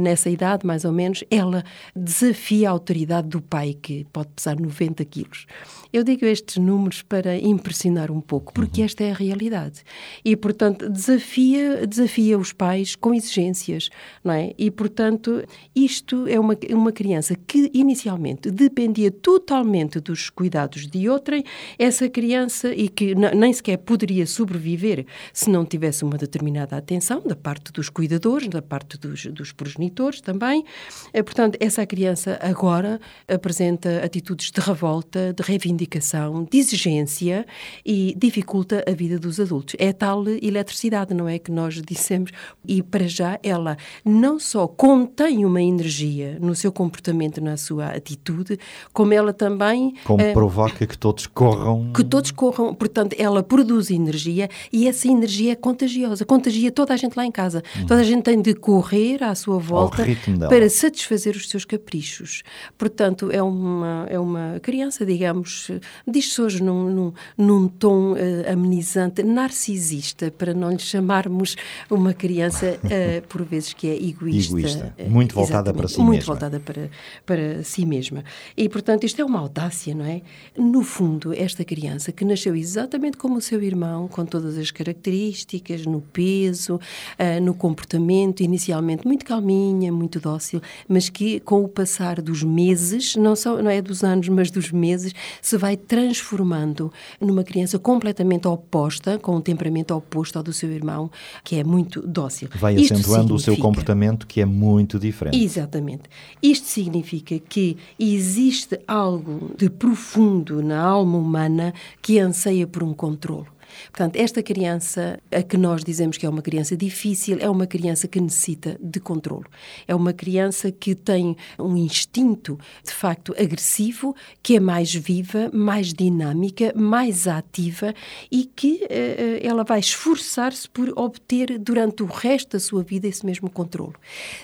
nessa 0.00 0.28
idade 0.28 0.66
mais 0.66 0.84
ou 0.84 0.92
menos, 0.92 1.24
ela 1.30 1.64
desafia 1.94 2.68
a 2.68 2.72
autoridade 2.72 3.28
do 3.28 3.40
pai, 3.40 3.76
que 3.80 4.06
pode 4.12 4.28
pesar 4.34 4.58
90 4.58 5.04
quilos. 5.04 5.46
Eu 5.92 6.02
digo 6.02 6.24
estes 6.24 6.56
números 6.56 7.02
para 7.02 7.36
impressionar 7.36 8.10
um 8.10 8.20
pouco, 8.20 8.52
porque 8.52 8.80
uhum. 8.80 8.86
esta 8.86 9.04
é 9.04 9.10
a 9.10 9.14
realidade. 9.22 9.82
E, 10.24 10.36
portanto, 10.36 10.88
desafia, 10.88 11.86
desafia 11.86 12.38
os 12.38 12.52
pais 12.52 12.94
com 12.94 13.14
exigências, 13.14 13.88
não 14.22 14.32
é? 14.34 14.52
E, 14.58 14.70
portanto, 14.70 15.42
isto 15.74 16.26
é 16.26 16.38
uma, 16.38 16.56
uma 16.70 16.92
criança 16.92 17.34
que 17.34 17.70
inicialmente 17.74 18.50
dependia 18.50 19.10
totalmente 19.10 20.00
dos 20.00 20.30
cuidados 20.30 20.86
de 20.86 21.08
outrem, 21.08 21.44
essa 21.78 22.08
criança, 22.08 22.72
e 22.74 22.88
que 22.88 23.14
nem 23.14 23.52
sequer 23.52 23.78
poderia 23.78 24.26
sobreviver 24.26 25.06
se 25.32 25.50
não 25.50 25.64
tivesse 25.64 26.04
uma 26.04 26.16
determinada 26.16 26.76
atenção 26.76 27.22
da 27.24 27.36
parte 27.36 27.72
dos 27.72 27.88
cuidadores, 27.88 28.48
da 28.48 28.62
parte 28.62 28.98
dos, 28.98 29.26
dos 29.26 29.52
progenitores 29.52 30.20
também. 30.20 30.64
Eh, 31.12 31.22
portanto, 31.22 31.56
essa 31.60 31.84
criança 31.86 32.38
agora 32.42 33.00
apresenta 33.28 34.04
atitudes 34.04 34.50
de 34.50 34.60
revolta, 34.60 35.32
de 35.32 35.42
reivindicação 35.42 36.46
de 36.50 36.58
exigência 36.58 37.46
e 37.84 38.14
dificulta 38.16 38.84
a 38.86 38.92
vida 38.92 39.11
dos 39.18 39.40
adultos. 39.40 39.74
É 39.78 39.92
tal 39.92 40.24
eletricidade, 40.28 41.14
não 41.14 41.28
é? 41.28 41.38
Que 41.38 41.50
nós 41.50 41.80
dissemos. 41.82 42.30
E 42.66 42.82
para 42.82 43.06
já 43.06 43.38
ela 43.42 43.76
não 44.04 44.38
só 44.38 44.66
contém 44.66 45.44
uma 45.44 45.62
energia 45.62 46.38
no 46.40 46.54
seu 46.54 46.72
comportamento, 46.72 47.40
na 47.40 47.56
sua 47.56 47.88
atitude, 47.88 48.58
como 48.92 49.12
ela 49.12 49.32
também. 49.32 49.94
Como 50.04 50.22
é, 50.22 50.32
provoca 50.32 50.86
que 50.86 50.96
todos 50.96 51.26
corram. 51.26 51.92
Que 51.92 52.04
todos 52.04 52.30
corram. 52.30 52.74
Portanto, 52.74 53.14
ela 53.18 53.42
produz 53.42 53.90
energia 53.90 54.48
e 54.72 54.88
essa 54.88 55.08
energia 55.08 55.52
é 55.52 55.56
contagiosa. 55.56 56.24
Contagia 56.24 56.70
toda 56.70 56.94
a 56.94 56.96
gente 56.96 57.16
lá 57.16 57.24
em 57.24 57.32
casa. 57.32 57.62
Hum. 57.76 57.86
Toda 57.86 58.00
a 58.00 58.04
gente 58.04 58.22
tem 58.22 58.40
de 58.40 58.54
correr 58.54 59.22
à 59.22 59.34
sua 59.34 59.58
volta 59.58 60.04
para 60.48 60.68
satisfazer 60.68 61.36
os 61.36 61.48
seus 61.48 61.64
caprichos. 61.64 62.42
Portanto, 62.76 63.30
é 63.30 63.42
uma, 63.42 64.06
é 64.08 64.18
uma 64.18 64.60
criança, 64.60 65.04
digamos, 65.04 65.70
diz-se 66.06 66.40
hoje 66.40 66.62
num, 66.62 66.90
num, 66.90 67.12
num 67.36 67.68
tom 67.68 68.12
uh, 68.12 68.16
amenizante, 68.52 69.01
narcisista, 69.24 70.30
para 70.30 70.52
não 70.52 70.70
lhe 70.70 70.78
chamarmos 70.78 71.56
uma 71.90 72.12
criança, 72.12 72.78
uh, 72.84 73.26
por 73.28 73.42
vezes, 73.44 73.72
que 73.72 73.88
é 73.88 73.94
egoísta. 73.96 74.52
egoísta. 74.58 74.94
Muito 75.08 75.34
voltada 75.34 75.72
para 75.72 75.88
si 75.88 76.00
muito 76.00 76.10
mesma. 76.10 76.12
Muito 76.12 76.26
voltada 76.26 76.60
para, 76.60 76.90
para 77.24 77.64
si 77.64 77.86
mesma. 77.86 78.24
E, 78.56 78.68
portanto, 78.68 79.04
isto 79.04 79.20
é 79.20 79.24
uma 79.24 79.38
audácia, 79.38 79.94
não 79.94 80.04
é? 80.04 80.22
No 80.56 80.82
fundo, 80.82 81.32
esta 81.32 81.64
criança 81.64 82.12
que 82.12 82.24
nasceu 82.24 82.54
exatamente 82.54 83.16
como 83.16 83.36
o 83.36 83.40
seu 83.40 83.62
irmão, 83.62 84.08
com 84.08 84.24
todas 84.24 84.58
as 84.58 84.70
características, 84.70 85.86
no 85.86 86.00
peso, 86.00 86.76
uh, 86.76 87.40
no 87.42 87.54
comportamento, 87.54 88.42
inicialmente 88.42 89.06
muito 89.06 89.24
calminha, 89.24 89.92
muito 89.92 90.20
dócil, 90.20 90.60
mas 90.88 91.08
que 91.08 91.40
com 91.40 91.64
o 91.64 91.68
passar 91.68 92.20
dos 92.20 92.42
meses, 92.42 93.16
não, 93.16 93.34
só, 93.34 93.60
não 93.62 93.70
é 93.70 93.80
dos 93.80 94.02
anos, 94.04 94.28
mas 94.28 94.50
dos 94.50 94.70
meses, 94.70 95.12
se 95.40 95.56
vai 95.56 95.76
transformando 95.76 96.92
numa 97.20 97.44
criança 97.44 97.78
completamente 97.78 98.46
oposta, 98.46 98.91
com 99.20 99.36
um 99.36 99.40
temperamento 99.40 99.94
oposto 99.94 100.36
ao 100.36 100.42
do 100.42 100.52
seu 100.52 100.70
irmão, 100.72 101.10
que 101.44 101.56
é 101.56 101.64
muito 101.64 102.00
dócil. 102.06 102.48
Vai 102.54 102.74
Isto 102.74 102.94
acentuando 102.94 103.34
o 103.34 103.38
seu 103.38 103.56
comportamento, 103.56 104.26
que 104.26 104.40
é 104.40 104.44
muito 104.44 104.98
diferente. 104.98 105.42
Exatamente. 105.42 106.04
Isto 106.42 106.66
significa 106.68 107.38
que 107.38 107.76
existe 107.98 108.78
algo 108.86 109.50
de 109.56 109.70
profundo 109.70 110.62
na 110.62 110.80
alma 110.80 111.18
humana 111.18 111.74
que 112.00 112.18
anseia 112.18 112.66
por 112.66 112.82
um 112.82 112.94
controle. 112.94 113.46
Portanto, 113.90 114.16
esta 114.16 114.42
criança, 114.42 115.18
a 115.30 115.42
que 115.42 115.56
nós 115.56 115.84
dizemos 115.84 116.16
que 116.16 116.26
é 116.26 116.28
uma 116.28 116.42
criança 116.42 116.76
difícil, 116.76 117.38
é 117.40 117.48
uma 117.48 117.66
criança 117.66 118.08
que 118.08 118.20
necessita 118.20 118.78
de 118.80 119.00
controlo. 119.00 119.46
É 119.86 119.94
uma 119.94 120.12
criança 120.12 120.70
que 120.70 120.94
tem 120.94 121.36
um 121.58 121.76
instinto, 121.76 122.58
de 122.84 122.92
facto, 122.92 123.34
agressivo, 123.38 124.14
que 124.42 124.56
é 124.56 124.60
mais 124.60 124.94
viva, 124.94 125.50
mais 125.52 125.92
dinâmica, 125.92 126.72
mais 126.74 127.26
ativa 127.26 127.94
e 128.30 128.44
que 128.44 128.84
uh, 128.84 129.46
ela 129.46 129.64
vai 129.64 129.80
esforçar-se 129.80 130.68
por 130.68 130.92
obter 130.96 131.58
durante 131.58 132.02
o 132.02 132.06
resto 132.06 132.52
da 132.52 132.60
sua 132.60 132.82
vida 132.82 133.06
esse 133.06 133.24
mesmo 133.24 133.50
controlo. 133.50 133.94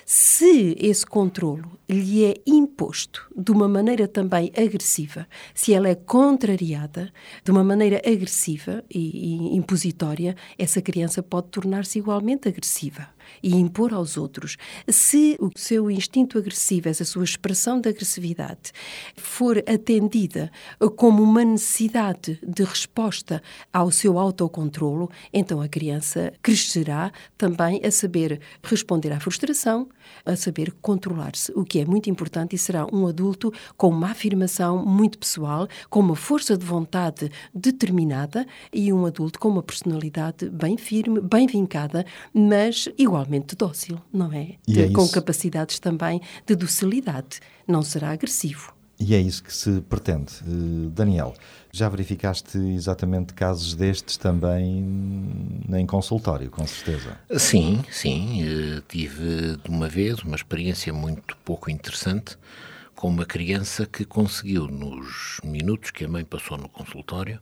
Se 0.04 0.76
esse 0.78 1.04
controlo 1.04 1.78
lhe 1.88 2.24
é 2.24 2.34
imposto 2.46 3.26
de 3.36 3.50
uma 3.50 3.68
maneira 3.68 4.06
também 4.06 4.52
agressiva, 4.56 5.26
se 5.54 5.72
ela 5.72 5.88
é 5.88 5.94
contrariada 5.94 7.12
de 7.44 7.50
uma 7.50 7.64
maneira 7.64 8.00
agressiva 8.06 8.84
e 8.90 9.17
impositória, 9.18 10.36
essa 10.58 10.80
criança 10.80 11.22
pode 11.22 11.48
tornar-se 11.48 11.98
igualmente 11.98 12.48
agressiva 12.48 13.08
e 13.42 13.54
impor 13.54 13.92
aos 13.92 14.16
outros. 14.16 14.56
Se 14.88 15.36
o 15.40 15.50
seu 15.56 15.90
instinto 15.90 16.38
agressivo, 16.38 16.88
essa 16.88 17.04
sua 17.04 17.24
expressão 17.24 17.80
de 17.80 17.88
agressividade, 17.88 18.72
for 19.16 19.58
atendida 19.58 20.50
como 20.96 21.22
uma 21.22 21.44
necessidade 21.44 22.38
de 22.46 22.64
resposta 22.64 23.42
ao 23.72 23.90
seu 23.90 24.18
autocontrolo, 24.18 25.10
então 25.32 25.60
a 25.60 25.68
criança 25.68 26.32
crescerá 26.42 27.12
também 27.36 27.80
a 27.84 27.90
saber 27.90 28.40
responder 28.62 29.12
à 29.12 29.20
frustração, 29.20 29.88
a 30.24 30.36
saber 30.36 30.72
controlar-se, 30.80 31.52
o 31.52 31.64
que 31.64 31.80
é 31.80 31.84
muito 31.84 32.08
importante 32.10 32.54
e 32.54 32.58
será 32.58 32.86
um 32.92 33.06
adulto 33.06 33.52
com 33.76 33.88
uma 33.88 34.10
afirmação 34.10 34.84
muito 34.84 35.18
pessoal, 35.18 35.68
com 35.90 36.00
uma 36.00 36.16
força 36.16 36.56
de 36.56 36.64
vontade 36.64 37.30
determinada 37.54 38.46
e 38.72 38.92
um 38.92 39.06
adulto 39.06 39.38
com 39.38 39.48
uma 39.48 39.62
personalidade 39.62 40.48
bem 40.50 40.76
firme, 40.76 41.20
bem 41.20 41.46
vincada, 41.46 42.04
mas 42.32 42.88
igualmente 43.18 43.56
dócil, 43.56 44.00
não 44.12 44.32
é? 44.32 44.54
E 44.66 44.80
é 44.80 44.90
com 44.90 45.02
isso. 45.02 45.12
capacidades 45.12 45.78
também 45.78 46.20
de 46.46 46.54
docilidade. 46.54 47.40
Não 47.66 47.82
será 47.82 48.10
agressivo. 48.10 48.72
E 49.00 49.14
é 49.14 49.20
isso 49.20 49.42
que 49.42 49.54
se 49.54 49.80
pretende. 49.82 50.32
Uh, 50.42 50.90
Daniel, 50.90 51.34
já 51.72 51.88
verificaste 51.88 52.58
exatamente 52.58 53.32
casos 53.32 53.74
destes 53.74 54.16
também 54.16 54.84
em 55.72 55.86
consultório, 55.86 56.50
com 56.50 56.66
certeza? 56.66 57.16
Sim, 57.36 57.84
sim. 57.90 58.42
Uh, 58.42 58.80
tive 58.88 59.56
de 59.56 59.70
uma 59.70 59.88
vez 59.88 60.20
uma 60.20 60.34
experiência 60.34 60.92
muito 60.92 61.36
pouco 61.44 61.70
interessante 61.70 62.36
com 62.94 63.08
uma 63.08 63.24
criança 63.24 63.86
que 63.86 64.04
conseguiu, 64.04 64.66
nos 64.66 65.40
minutos 65.44 65.92
que 65.92 66.04
a 66.04 66.08
mãe 66.08 66.24
passou 66.24 66.58
no 66.58 66.68
consultório, 66.68 67.40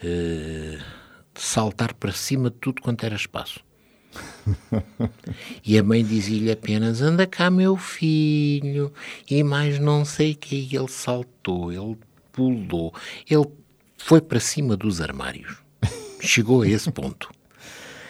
uh, 0.00 0.84
saltar 1.34 1.92
para 1.94 2.12
cima 2.12 2.50
de 2.50 2.56
tudo 2.56 2.80
quanto 2.80 3.04
era 3.04 3.16
espaço. 3.16 3.64
e 5.64 5.78
a 5.78 5.82
mãe 5.82 6.04
dizia-lhe 6.04 6.50
apenas: 6.50 7.00
Anda 7.00 7.26
cá, 7.26 7.50
meu 7.50 7.76
filho, 7.76 8.92
e 9.30 9.42
mais 9.42 9.78
não 9.78 10.04
sei 10.04 10.32
o 10.32 10.36
que. 10.36 10.68
Ele 10.74 10.88
saltou, 10.88 11.72
ele 11.72 11.96
pulou, 12.32 12.92
ele 13.28 13.46
foi 13.96 14.20
para 14.20 14.40
cima 14.40 14.76
dos 14.76 15.00
armários. 15.00 15.56
Chegou 16.20 16.62
a 16.62 16.68
esse 16.68 16.90
ponto. 16.90 17.30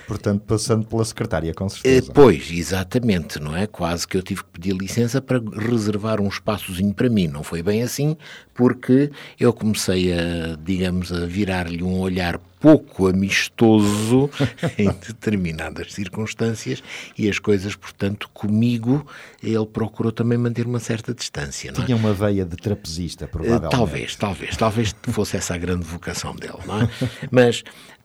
Portanto, 0.06 0.42
passando 0.46 0.86
pela 0.86 1.04
secretária, 1.04 1.54
com 1.54 1.68
certeza. 1.68 2.10
Eh, 2.10 2.12
pois, 2.14 2.50
exatamente, 2.50 3.40
não 3.40 3.56
é? 3.56 3.66
Quase 3.66 4.06
que 4.06 4.16
eu 4.16 4.22
tive 4.22 4.42
que 4.42 4.50
pedir 4.50 4.74
licença 4.74 5.20
para 5.20 5.38
reservar 5.38 6.20
um 6.20 6.28
espaçozinho 6.28 6.92
para 6.92 7.08
mim. 7.08 7.26
Não 7.26 7.42
foi 7.42 7.62
bem 7.62 7.82
assim, 7.82 8.16
porque 8.54 9.10
eu 9.38 9.52
comecei 9.52 10.12
a, 10.12 10.56
digamos, 10.62 11.12
a 11.12 11.26
virar-lhe 11.26 11.82
um 11.82 11.98
olhar 11.98 12.38
pouco 12.64 13.08
amistoso 13.08 14.30
em 14.78 14.86
determinadas 14.86 15.92
circunstâncias 15.92 16.82
e 17.18 17.28
as 17.28 17.38
coisas, 17.38 17.76
portanto, 17.76 18.30
comigo 18.32 19.06
ele 19.42 19.66
procurou 19.66 20.10
também 20.10 20.38
manter 20.38 20.66
uma 20.66 20.80
certa 20.80 21.12
distância. 21.12 21.70
Não 21.72 21.82
é? 21.82 21.84
Tinha 21.84 21.96
uma 21.96 22.14
veia 22.14 22.42
de 22.42 22.56
trapezista, 22.56 23.28
provavelmente. 23.28 23.70
Talvez, 23.70 24.16
talvez, 24.16 24.56
talvez 24.56 24.96
fosse 25.02 25.36
essa 25.36 25.54
a 25.54 25.58
grande 25.58 25.84
vocação 25.84 26.34
dele, 26.34 26.58
não 26.66 26.80
é? 26.80 26.88
Mas 27.30 27.62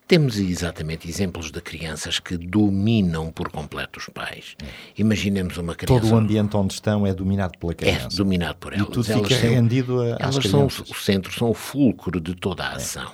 temos 0.10 0.40
exatamente 0.40 1.08
exemplos 1.08 1.52
de 1.52 1.62
crianças 1.62 2.20
que 2.20 2.36
dominam 2.36 3.32
por 3.32 3.52
completo 3.52 4.00
os 4.00 4.10
pais. 4.10 4.56
Imaginemos 4.98 5.56
uma 5.58 5.76
criança. 5.76 6.02
Todo 6.02 6.12
o 6.12 6.18
ambiente 6.18 6.58
onde 6.58 6.74
estão 6.74 7.06
é 7.06 7.14
dominado 7.14 7.60
pela 7.60 7.76
criança. 7.76 8.08
É 8.12 8.18
dominado 8.18 8.58
por 8.58 8.74
elas. 8.74 8.88
E 8.88 8.92
tudo 8.92 9.12
elas 9.12 9.28
fica 9.28 9.40
rendido 9.40 10.02
a, 10.02 10.18
Elas 10.20 10.44
são 10.46 10.66
o 10.66 10.96
centro, 10.96 11.32
são 11.32 11.52
o 11.52 11.54
fulcro 11.54 12.20
de 12.20 12.34
toda 12.34 12.64
a 12.64 12.72
ação. 12.72 13.14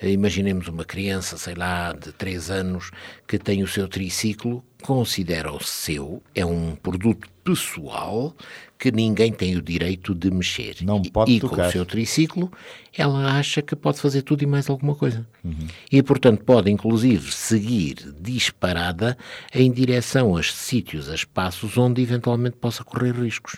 É. 0.00 0.08
Imaginemos 0.08 0.68
uma 0.68 0.84
criança, 0.84 1.36
sei 1.36 1.56
lá, 1.56 1.92
de 1.92 2.12
3 2.12 2.48
anos, 2.48 2.92
que 3.26 3.40
tem 3.40 3.64
o 3.64 3.66
seu 3.66 3.88
triciclo, 3.88 4.64
considera 4.82 5.52
o 5.52 5.60
seu, 5.60 6.22
é 6.32 6.46
um 6.46 6.76
produto 6.76 7.28
pessoal 7.42 8.36
que 8.78 8.90
ninguém 8.92 9.32
tem 9.32 9.56
o 9.56 9.62
direito 9.62 10.14
de 10.14 10.30
mexer. 10.30 10.76
Não 10.82 11.02
pode 11.02 11.32
e, 11.32 11.40
tocar. 11.40 11.56
com 11.56 11.68
o 11.68 11.72
seu 11.72 11.86
triciclo, 11.86 12.52
ela 12.96 13.38
acha 13.38 13.62
que 13.62 13.74
pode 13.74 14.00
fazer 14.00 14.22
tudo 14.22 14.42
e 14.42 14.46
mais 14.46 14.68
alguma 14.68 14.94
coisa. 14.94 15.26
Uhum. 15.44 15.66
E, 15.90 16.02
portanto, 16.02 16.44
pode, 16.44 16.70
inclusive, 16.70 17.32
seguir 17.32 17.96
disparada 18.20 19.16
em 19.54 19.70
direção 19.70 20.36
a 20.36 20.42
sítios, 20.42 21.08
a 21.08 21.14
espaços 21.14 21.76
onde 21.76 22.02
eventualmente 22.02 22.56
possa 22.56 22.84
correr 22.84 23.12
riscos. 23.12 23.56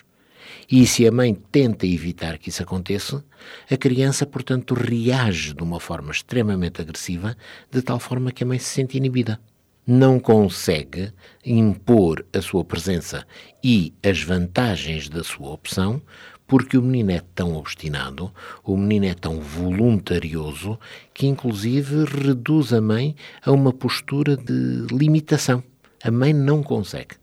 E 0.71 0.85
se 0.85 1.07
a 1.07 1.11
mãe 1.11 1.33
tenta 1.33 1.85
evitar 1.85 2.37
que 2.37 2.49
isso 2.49 2.63
aconteça, 2.63 3.23
a 3.69 3.77
criança, 3.77 4.25
portanto, 4.25 4.73
reage 4.73 5.53
de 5.53 5.63
uma 5.63 5.79
forma 5.79 6.11
extremamente 6.11 6.81
agressiva, 6.81 7.35
de 7.71 7.81
tal 7.81 7.99
forma 7.99 8.31
que 8.31 8.43
a 8.43 8.47
mãe 8.47 8.59
se 8.59 8.65
sente 8.65 8.97
inibida. 8.97 9.39
Não 9.91 10.19
consegue 10.19 11.11
impor 11.43 12.23
a 12.31 12.43
sua 12.43 12.63
presença 12.63 13.25
e 13.63 13.91
as 14.05 14.21
vantagens 14.21 15.09
da 15.09 15.23
sua 15.23 15.49
opção, 15.49 15.99
porque 16.45 16.77
o 16.77 16.81
menino 16.83 17.09
é 17.09 17.23
tão 17.33 17.55
obstinado, 17.55 18.31
o 18.63 18.77
menino 18.77 19.07
é 19.07 19.15
tão 19.15 19.41
voluntarioso, 19.41 20.79
que 21.11 21.25
inclusive 21.25 22.05
reduz 22.05 22.71
a 22.71 22.79
mãe 22.79 23.15
a 23.43 23.51
uma 23.51 23.73
postura 23.73 24.37
de 24.37 24.85
limitação. 24.91 25.63
A 26.03 26.11
mãe 26.11 26.33
não 26.33 26.61
consegue. 26.61 27.15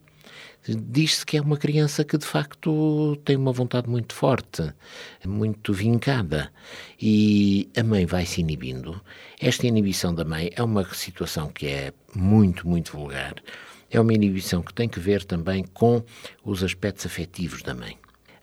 Diz-se 0.68 1.24
que 1.24 1.36
é 1.36 1.40
uma 1.40 1.56
criança 1.56 2.04
que 2.04 2.18
de 2.18 2.26
facto 2.26 3.16
tem 3.24 3.36
uma 3.36 3.52
vontade 3.52 3.88
muito 3.88 4.14
forte, 4.14 4.72
muito 5.24 5.72
vincada, 5.72 6.52
e 7.00 7.68
a 7.76 7.82
mãe 7.82 8.04
vai 8.04 8.26
se 8.26 8.40
inibindo. 8.40 9.00
Esta 9.40 9.66
inibição 9.66 10.14
da 10.14 10.24
mãe 10.24 10.50
é 10.56 10.62
uma 10.62 10.84
situação 10.92 11.48
que 11.48 11.66
é 11.66 11.92
muito, 12.14 12.66
muito 12.66 12.92
vulgar. 12.92 13.34
É 13.90 14.00
uma 14.00 14.12
inibição 14.12 14.62
que 14.62 14.74
tem 14.74 14.88
que 14.88 14.98
ver 14.98 15.24
também 15.24 15.64
com 15.72 16.02
os 16.44 16.64
aspectos 16.64 17.06
afetivos 17.06 17.62
da 17.62 17.74
mãe. 17.74 17.96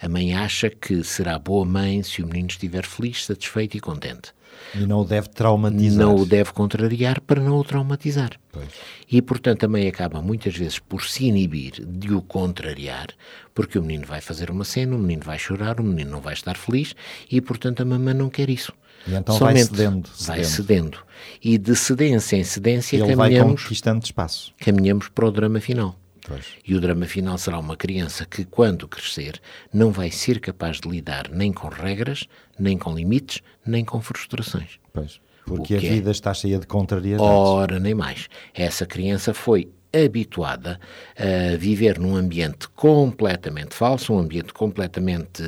A 0.03 0.09
mãe 0.09 0.33
acha 0.35 0.69
que 0.69 1.01
será 1.01 1.39
boa 1.39 1.63
mãe 1.63 2.03
se 2.03 2.21
o 2.21 2.27
menino 2.27 2.49
estiver 2.49 2.85
feliz, 2.85 3.25
satisfeito 3.25 3.77
e 3.77 3.79
contente. 3.79 4.33
E 4.75 4.85
não 4.85 4.99
o 4.99 5.05
deve 5.05 5.29
traumatizar. 5.29 6.05
Não 6.05 6.15
o 6.17 6.25
deve 6.25 6.51
contrariar 6.51 7.21
para 7.21 7.41
não 7.41 7.57
o 7.57 7.63
traumatizar. 7.63 8.31
Pois. 8.51 8.67
E, 9.09 9.21
portanto, 9.21 9.63
a 9.63 9.67
mãe 9.69 9.87
acaba 9.87 10.21
muitas 10.21 10.55
vezes 10.57 10.77
por 10.77 11.03
se 11.05 11.25
inibir 11.25 11.85
de 11.85 12.13
o 12.13 12.21
contrariar, 12.21 13.07
porque 13.53 13.79
o 13.79 13.81
menino 13.81 14.05
vai 14.05 14.19
fazer 14.19 14.51
uma 14.51 14.65
cena, 14.65 14.93
o 14.93 14.99
menino 14.99 15.23
vai 15.23 15.39
chorar, 15.39 15.79
o 15.79 15.83
menino 15.83 16.11
não 16.11 16.19
vai 16.19 16.33
estar 16.33 16.57
feliz 16.57 16.93
e, 17.31 17.39
portanto, 17.39 17.79
a 17.81 17.85
mamãe 17.85 18.13
não 18.13 18.29
quer 18.29 18.49
isso. 18.49 18.73
E 19.07 19.13
então 19.13 19.37
vai 19.37 19.55
Somente 19.55 19.69
cedendo, 19.77 20.09
Vai 20.19 20.43
cedendo. 20.43 20.97
cedendo. 20.97 20.97
E 21.41 21.57
de 21.57 21.75
cedência 21.77 22.35
em 22.35 22.43
cedência 22.43 22.97
Ele 22.97 23.15
vai 23.15 23.29
caminhamos, 23.29 23.63
conquistando 23.63 24.03
espaço. 24.03 24.53
caminhamos 24.59 25.07
para 25.07 25.25
o 25.25 25.31
drama 25.31 25.61
final. 25.61 25.95
Pois. 26.27 26.45
E 26.65 26.73
o 26.73 26.79
drama 26.79 27.05
final 27.05 27.37
será 27.37 27.59
uma 27.59 27.75
criança 27.75 28.25
que, 28.25 28.45
quando 28.45 28.87
crescer, 28.87 29.41
não 29.73 29.91
vai 29.91 30.09
ser 30.09 30.39
capaz 30.39 30.79
de 30.79 30.89
lidar 30.89 31.29
nem 31.29 31.51
com 31.51 31.67
regras, 31.67 32.27
nem 32.57 32.77
com 32.77 32.95
limites, 32.95 33.41
nem 33.65 33.83
com 33.83 34.01
frustrações. 34.01 34.79
Pois. 34.93 35.19
Porque 35.45 35.73
a 35.73 35.77
é? 35.77 35.79
vida 35.81 36.11
está 36.11 36.33
cheia 36.33 36.57
de 36.57 36.65
contrariedades. 36.65 37.25
Ora, 37.25 37.79
nem 37.79 37.93
mais. 37.93 38.29
Essa 38.53 38.85
criança 38.85 39.33
foi 39.33 39.69
habituada 39.93 40.79
a 41.15 41.55
viver 41.55 41.99
num 41.99 42.15
ambiente 42.15 42.67
completamente 42.69 43.75
falso, 43.75 44.13
um 44.13 44.19
ambiente 44.19 44.51
completamente 44.51 45.43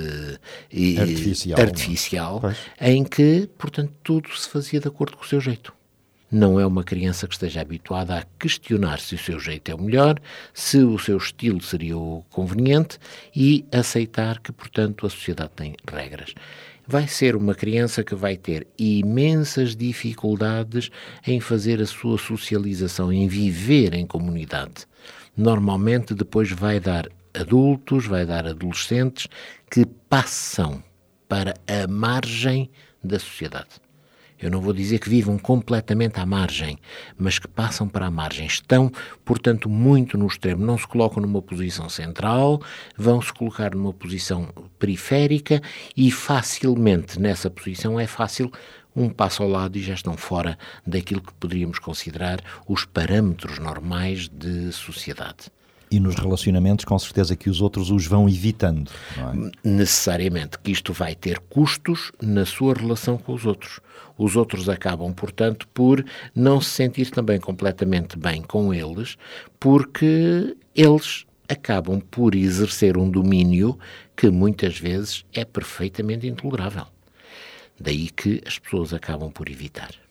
eh, 0.71 1.01
Artificial, 1.01 1.59
artificial, 1.59 2.37
é? 2.37 2.41
Pois. 2.41 2.57
em 2.79 3.03
que, 3.03 3.49
portanto, 3.57 3.91
tudo 4.03 4.29
se 4.37 4.47
fazia 4.47 4.79
de 4.79 4.87
acordo 4.87 5.17
com 5.17 5.23
o 5.23 5.27
seu 5.27 5.41
jeito. 5.41 5.73
Não 6.37 6.59
é 6.59 6.67
uma 6.67 6.83
criança 6.83 7.29
que 7.29 7.33
esteja 7.33 7.61
habituada 7.61 8.17
a 8.17 8.23
questionar 8.37 8.99
se 8.99 9.15
o 9.15 9.17
seu 9.17 9.39
jeito 9.39 9.71
é 9.71 9.73
o 9.73 9.81
melhor, 9.81 10.19
se 10.53 10.79
o 10.79 10.99
seu 10.99 11.15
estilo 11.15 11.61
seria 11.61 11.97
o 11.97 12.25
conveniente 12.29 12.99
e 13.33 13.63
aceitar 13.71 14.41
que, 14.41 14.51
portanto, 14.51 15.07
a 15.07 15.09
sociedade 15.09 15.51
tem 15.55 15.77
regras. 15.89 16.35
Vai 16.85 17.07
ser 17.07 17.37
uma 17.37 17.55
criança 17.55 18.03
que 18.03 18.13
vai 18.13 18.35
ter 18.35 18.67
imensas 18.77 19.77
dificuldades 19.77 20.91
em 21.25 21.39
fazer 21.39 21.81
a 21.81 21.85
sua 21.85 22.17
socialização, 22.17 23.13
em 23.13 23.29
viver 23.29 23.93
em 23.93 24.05
comunidade. 24.05 24.85
Normalmente, 25.37 26.13
depois 26.13 26.51
vai 26.51 26.81
dar 26.81 27.07
adultos, 27.33 28.07
vai 28.07 28.25
dar 28.25 28.45
adolescentes 28.45 29.29
que 29.71 29.85
passam 30.09 30.83
para 31.29 31.53
a 31.65 31.87
margem 31.87 32.69
da 33.01 33.19
sociedade. 33.19 33.84
Eu 34.45 34.51
não 34.51 34.61
vou 34.61 34.73
dizer 34.73 34.99
que 34.99 35.09
vivam 35.09 35.39
completamente 35.39 36.19
à 36.19 36.25
margem, 36.25 36.77
mas 37.17 37.39
que 37.39 37.47
passam 37.47 37.87
para 37.87 38.05
a 38.05 38.11
margem. 38.11 38.45
Estão, 38.45 38.91
portanto, 39.23 39.67
muito 39.67 40.19
no 40.19 40.27
extremo. 40.27 40.63
Não 40.63 40.77
se 40.77 40.87
colocam 40.87 41.19
numa 41.19 41.41
posição 41.41 41.89
central, 41.89 42.61
vão 42.95 43.19
se 43.19 43.33
colocar 43.33 43.73
numa 43.73 43.91
posição 43.91 44.47
periférica 44.77 45.59
e 45.97 46.11
facilmente 46.11 47.19
nessa 47.19 47.49
posição 47.49 47.99
é 47.99 48.05
fácil 48.05 48.51
um 48.95 49.09
passo 49.09 49.41
ao 49.41 49.49
lado 49.49 49.77
e 49.77 49.81
já 49.81 49.95
estão 49.95 50.15
fora 50.15 50.57
daquilo 50.85 51.21
que 51.21 51.33
poderíamos 51.33 51.79
considerar 51.79 52.39
os 52.67 52.85
parâmetros 52.85 53.57
normais 53.57 54.29
de 54.29 54.71
sociedade. 54.71 55.51
E 55.89 55.99
nos 55.99 56.15
relacionamentos, 56.15 56.85
com 56.85 56.97
certeza 56.97 57.35
que 57.35 57.49
os 57.49 57.61
outros 57.61 57.89
os 57.89 58.05
vão 58.05 58.27
evitando. 58.27 58.91
É? 59.17 59.67
necessariamente 59.67 60.59
que 60.59 60.71
isto 60.71 60.93
vai 60.93 61.15
ter 61.15 61.39
custos 61.39 62.11
na 62.21 62.45
sua 62.45 62.73
relação 62.73 63.17
com 63.17 63.33
os 63.33 63.45
outros. 63.45 63.79
Os 64.17 64.35
outros 64.35 64.69
acabam, 64.69 65.13
portanto, 65.13 65.67
por 65.73 66.05
não 66.33 66.61
se 66.61 66.69
sentir 66.69 67.09
também 67.11 67.39
completamente 67.39 68.17
bem 68.17 68.41
com 68.41 68.73
eles, 68.73 69.17
porque 69.59 70.55
eles 70.73 71.25
acabam 71.49 71.99
por 71.99 72.33
exercer 72.33 72.97
um 72.97 73.09
domínio 73.09 73.77
que 74.15 74.29
muitas 74.29 74.79
vezes 74.79 75.25
é 75.33 75.43
perfeitamente 75.43 76.27
intolerável. 76.27 76.87
Daí 77.79 78.09
que 78.09 78.41
as 78.45 78.57
pessoas 78.57 78.93
acabam 78.93 79.29
por 79.29 79.49
evitar. 79.49 80.04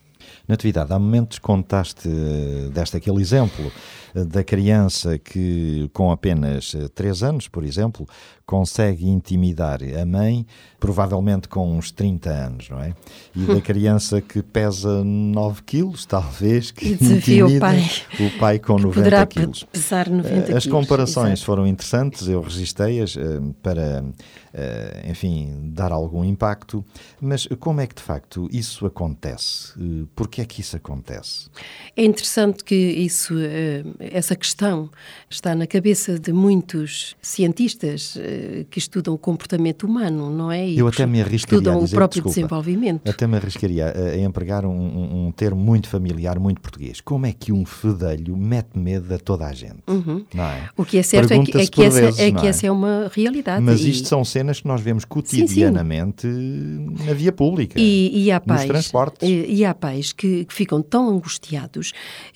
Natividade, 0.47 0.93
há 0.93 0.99
momentos 0.99 1.39
contaste 1.39 2.07
eh, 2.07 2.69
deste 2.71 2.97
aquele 2.97 3.21
exemplo 3.21 3.71
eh, 4.13 4.23
da 4.25 4.43
criança 4.43 5.17
que 5.17 5.89
com 5.93 6.11
apenas 6.11 6.75
3 6.93 7.23
anos, 7.23 7.47
por 7.47 7.63
exemplo, 7.63 8.07
consegue 8.45 9.07
intimidar 9.09 9.79
a 9.99 10.05
mãe, 10.05 10.45
provavelmente 10.79 11.47
com 11.49 11.75
uns 11.75 11.91
30 11.91 12.29
anos, 12.29 12.69
não 12.69 12.79
é? 12.79 12.93
E 13.35 13.41
da 13.45 13.59
criança 13.61 14.21
que 14.21 14.43
pesa 14.43 15.03
9 15.03 15.63
quilos, 15.63 16.05
talvez, 16.07 16.69
que 16.69 16.93
desafia 16.95 17.45
o 17.47 17.59
pai. 17.59 17.83
o 18.19 18.39
pai 18.39 18.59
com 18.59 18.73
90 18.73 18.93
Poderá 18.93 19.25
quilos. 19.25 19.63
pesar 19.63 20.07
90 20.09 20.51
Eh, 20.51 20.55
As 20.57 20.67
comparações 20.67 21.41
foram 21.41 21.65
interessantes, 21.65 22.27
eu 22.27 22.39
registrei-as 22.41 23.17
eh, 23.17 23.39
para, 23.63 24.05
eh, 24.53 25.05
enfim, 25.09 25.71
dar 25.73 25.91
algum 25.91 26.23
impacto, 26.23 26.85
mas 27.19 27.47
como 27.59 27.81
é 27.81 27.87
que 27.87 27.95
de 27.95 28.01
facto 28.03 28.47
isso 28.51 28.85
acontece? 28.85 29.73
Eh, 29.79 30.05
Porquê 30.35 30.41
é 30.41 30.45
que 30.45 30.59
isso 30.59 30.75
acontece? 30.75 31.47
É 31.95 32.03
interessante 32.03 32.61
que 32.65 32.75
isso, 32.75 33.35
eh, 33.39 33.85
essa 33.99 34.35
questão 34.35 34.89
está 35.29 35.55
na 35.55 35.65
cabeça 35.65 36.19
de 36.19 36.33
muitos 36.33 37.15
cientistas 37.21 38.17
eh, 38.19 38.65
que 38.69 38.77
estudam 38.77 39.13
o 39.13 39.17
comportamento 39.17 39.83
humano, 39.87 40.29
não 40.29 40.51
é? 40.51 40.67
E 40.67 40.77
Eu 40.77 40.89
que 40.91 41.01
até 41.01 41.05
me 41.09 41.21
arriscaria 41.21 41.57
estudam 41.59 41.79
a 41.79 41.83
dizer, 41.85 41.95
o 41.95 41.97
próprio 41.97 42.21
desculpa, 42.21 42.35
desenvolvimento. 42.35 43.09
Até 43.09 43.25
me 43.25 43.37
arriscaria 43.37 43.93
a, 43.95 44.17
empregar 44.17 44.65
um, 44.65 45.27
um- 45.27 45.31
termo 45.31 45.61
muito 45.61 45.87
familiar, 45.87 46.37
muito 46.37 46.59
português. 46.59 46.99
Como 46.99 47.25
é 47.25 47.31
que 47.31 47.53
um 47.53 47.65
fedelho 47.65 48.35
mete 48.35 48.77
medo 48.77 49.13
a 49.13 49.17
toda 49.17 49.45
a 49.47 49.53
gente? 49.53 49.77
Não 49.87 50.43
é? 50.43 50.69
O 50.75 50.83
que 50.83 50.97
é 50.97 51.03
certo 51.03 51.31
é 51.31 51.39
que, 51.45 51.57
é 51.57 51.65
que 51.65 51.81
essa, 51.81 52.01
vezes, 52.01 52.19
é 52.19 52.31
que 52.31 52.45
é? 52.45 52.49
essa 52.49 52.67
é 52.67 52.71
uma 52.71 53.09
realidade. 53.13 53.63
Mas 53.63 53.79
E- 53.81 53.89
isto 53.91 54.09
são 54.09 54.25
cenas 54.25 54.59
que 54.59 54.67
nós 54.67 54.81
vemos 54.81 55.05
cotidianamente 55.05 56.27
na 56.27 57.13
via 57.13 57.31
pública. 57.31 57.79
E, 57.79 58.25
e 58.25 58.31
há 58.33 58.37
nos 58.39 58.45
pais, 58.45 58.67
transportes. 58.67 59.29
E, 59.29 59.45
e 59.53 59.63
há 59.65 59.73
pais 59.73 60.11
que, 60.11 60.24
que 60.45 60.53
ficam 60.53 60.81
tão 60.81 61.09
angustiados 61.09 61.93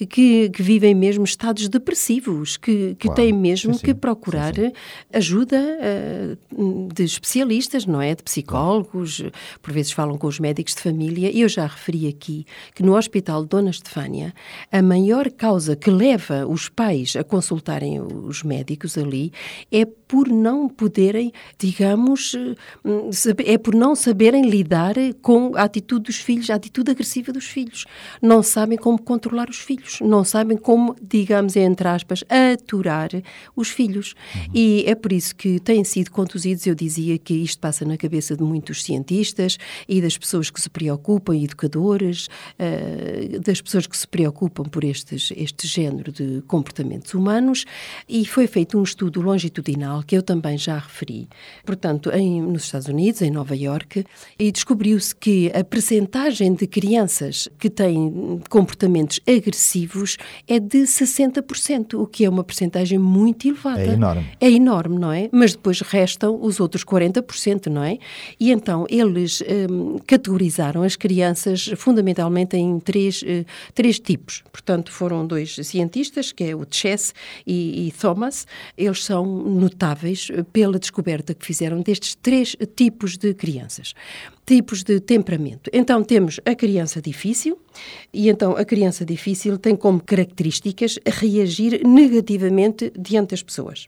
que, 0.10 0.50
que 0.50 0.62
vivem 0.64 0.94
mesmo 0.96 1.24
estados 1.24 1.68
depressivos, 1.68 2.58
que, 2.58 2.96
que 2.96 3.08
Claro. 3.08 3.16
têm 3.22 3.34
mesmo 3.34 3.74
Sim, 3.74 3.80
sim. 3.80 3.86
que 3.86 3.94
procurar 3.94 4.54
Sim, 4.56 4.72
ajuda 5.14 5.58
eh, 5.58 6.38
de 6.94 7.04
especialistas, 7.04 7.86
não 7.86 8.02
é? 8.02 8.16
De 8.16 8.24
psicólogos, 8.24 9.24
por 9.62 9.74
vezes 9.74 9.92
falam 9.92 10.18
com 10.18 10.28
os 10.28 10.40
médicos 10.40 10.76
de 10.76 10.82
família. 10.82 11.32
E 11.32 11.42
eu 11.42 11.50
já 11.50 11.66
referi 11.66 12.08
aqui 12.08 12.46
que 12.76 12.84
no 12.84 12.96
Hospital 12.96 13.46
Dona 13.46 13.70
Estefânia, 13.70 14.34
a 14.72 14.82
maior 14.82 15.30
causa 15.32 15.76
que 15.76 15.90
leva 15.90 16.46
os 16.48 16.70
pais 16.70 17.16
a 17.16 17.24
consultarem 17.24 18.00
os 18.00 18.44
médicos 18.44 18.98
ali 18.98 19.32
é 19.72 19.86
por 19.86 20.28
não 20.28 20.68
poderem, 20.68 21.32
digamos, 21.58 22.36
eh, 22.36 23.54
é 23.54 23.58
por 23.58 23.76
não 23.76 23.96
saberem 23.96 24.50
lidar 24.50 24.96
com 25.22 25.56
a 25.56 25.64
atitude 25.64 26.06
dos 26.06 26.18
filhos, 26.18 26.50
a 26.50 26.56
atitude 26.56 26.92
agressiva 26.92 27.32
dos 27.32 27.46
filhos. 27.46 27.79
Não 28.22 28.42
sabem 28.42 28.78
como 28.78 29.02
controlar 29.02 29.50
os 29.50 29.60
filhos, 29.60 30.00
não 30.02 30.24
sabem 30.24 30.58
como, 30.58 30.96
digamos, 31.02 31.56
entre 31.56 31.88
aspas, 31.88 32.24
aturar 32.30 33.10
os 33.56 33.70
filhos. 33.70 34.16
E 34.54 34.84
é 34.88 34.96
por 34.96 35.12
isso 35.12 35.36
que 35.36 35.60
têm 35.60 35.84
sido 35.84 36.12
conduzidos, 36.12 36.66
eu 36.66 36.76
dizia 36.76 37.18
que 37.18 37.34
isto 37.34 37.60
passa 37.60 37.86
na 37.86 37.98
cabeça 37.98 38.36
de 38.36 38.44
muitos 38.44 38.84
cientistas 38.84 39.58
e 39.88 40.02
das 40.02 40.18
pessoas 40.18 40.50
que 40.50 40.62
se 40.62 40.70
preocupam, 40.70 41.36
educadores, 41.36 42.28
eh, 42.58 43.40
das 43.44 43.62
pessoas 43.62 43.88
que 43.88 43.98
se 43.98 44.08
preocupam 44.08 44.64
por 44.64 44.84
estes, 44.84 45.32
este 45.36 45.68
género 45.68 46.12
de 46.12 46.42
comportamentos 46.48 47.14
humanos, 47.14 47.66
e 48.08 48.26
foi 48.26 48.48
feito 48.48 48.78
um 48.78 48.84
estudo 48.84 49.22
longitudinal 49.22 50.04
que 50.04 50.16
eu 50.16 50.24
também 50.24 50.58
já 50.58 50.78
referi, 50.78 51.28
portanto, 51.66 52.12
em, 52.12 52.42
nos 52.42 52.64
Estados 52.64 52.88
Unidos, 52.88 53.22
em 53.22 53.32
Nova 53.32 53.56
Iorque, 53.56 54.06
e 54.38 54.52
descobriu-se 54.52 55.16
que 55.16 55.52
a 55.54 55.64
percentagem 55.64 56.54
de 56.54 56.68
crianças 56.68 57.48
que 57.60 57.69
que 57.70 57.76
têm 57.76 58.42
comportamentos 58.50 59.20
agressivos 59.28 60.18
é 60.48 60.60
de 60.60 60.80
60%, 60.80 61.94
o 61.94 62.08
que 62.08 62.26
é 62.26 62.30
uma 62.30 62.44
percentagem 62.44 62.98
muito 62.98 63.48
elevada. 63.48 63.82
É 63.82 63.94
enorme. 63.94 64.26
É 64.40 64.50
enorme, 64.50 64.98
não 64.98 65.12
é? 65.12 65.30
Mas 65.32 65.54
depois 65.54 65.82
restam 65.82 66.40
os 66.42 66.60
outros 66.60 66.84
40%, 66.84 67.68
não 67.68 67.84
é? 67.84 67.98
E 68.40 68.52
então 68.52 68.86
eles 68.90 69.42
hum, 69.42 69.98
categorizaram 70.06 70.84
as 70.84 70.96
crianças 70.96 71.72
fundamentalmente 71.78 72.58
em 72.58 72.80
três, 72.80 73.22
uh, 73.22 73.46
três 73.74 74.00
tipos. 74.00 74.44
Portanto, 74.52 74.92
foram 74.92 75.26
dois 75.26 75.56
cientistas, 75.64 76.32
que 76.32 76.44
é 76.44 76.56
o 76.56 76.66
Chess 76.70 77.14
e, 77.46 77.88
e 77.88 77.92
Thomas. 77.92 78.48
Eles 78.78 79.04
são 79.04 79.26
notáveis 79.26 80.30
pela 80.52 80.80
descoberta 80.80 81.34
que 81.34 81.46
fizeram 81.46 81.82
destes 81.82 82.16
três 82.16 82.56
tipos 82.76 83.18
de 83.18 83.34
crianças 83.34 83.94
tipos 84.50 84.82
de 84.82 85.00
temperamento. 85.00 85.70
Então 85.72 86.04
temos 86.04 86.40
a 86.44 86.56
criança 86.56 87.00
difícil, 87.00 87.56
e 88.12 88.30
então 88.30 88.58
a 88.58 88.66
criança 88.66 89.06
difícil 89.06 89.60
tem 89.60 89.76
como 89.76 90.02
características 90.02 90.98
reagir 91.06 91.86
negativamente 91.86 92.92
diante 92.98 93.30
das 93.30 93.44
pessoas. 93.44 93.88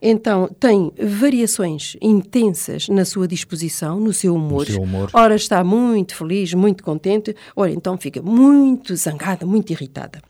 Então 0.00 0.48
tem 0.60 0.92
variações 0.96 1.96
intensas 2.00 2.88
na 2.88 3.04
sua 3.04 3.26
disposição, 3.26 3.98
no 3.98 4.12
seu 4.12 4.36
humor. 4.36 4.66
No 4.68 4.72
seu 4.74 4.82
humor. 4.82 5.10
Ora 5.12 5.34
está 5.34 5.64
muito 5.64 6.14
feliz, 6.14 6.54
muito 6.54 6.84
contente, 6.84 7.34
ora 7.56 7.72
então 7.72 7.98
fica 7.98 8.22
muito 8.22 8.94
zangada, 8.94 9.44
muito 9.44 9.72
irritada. 9.72 10.22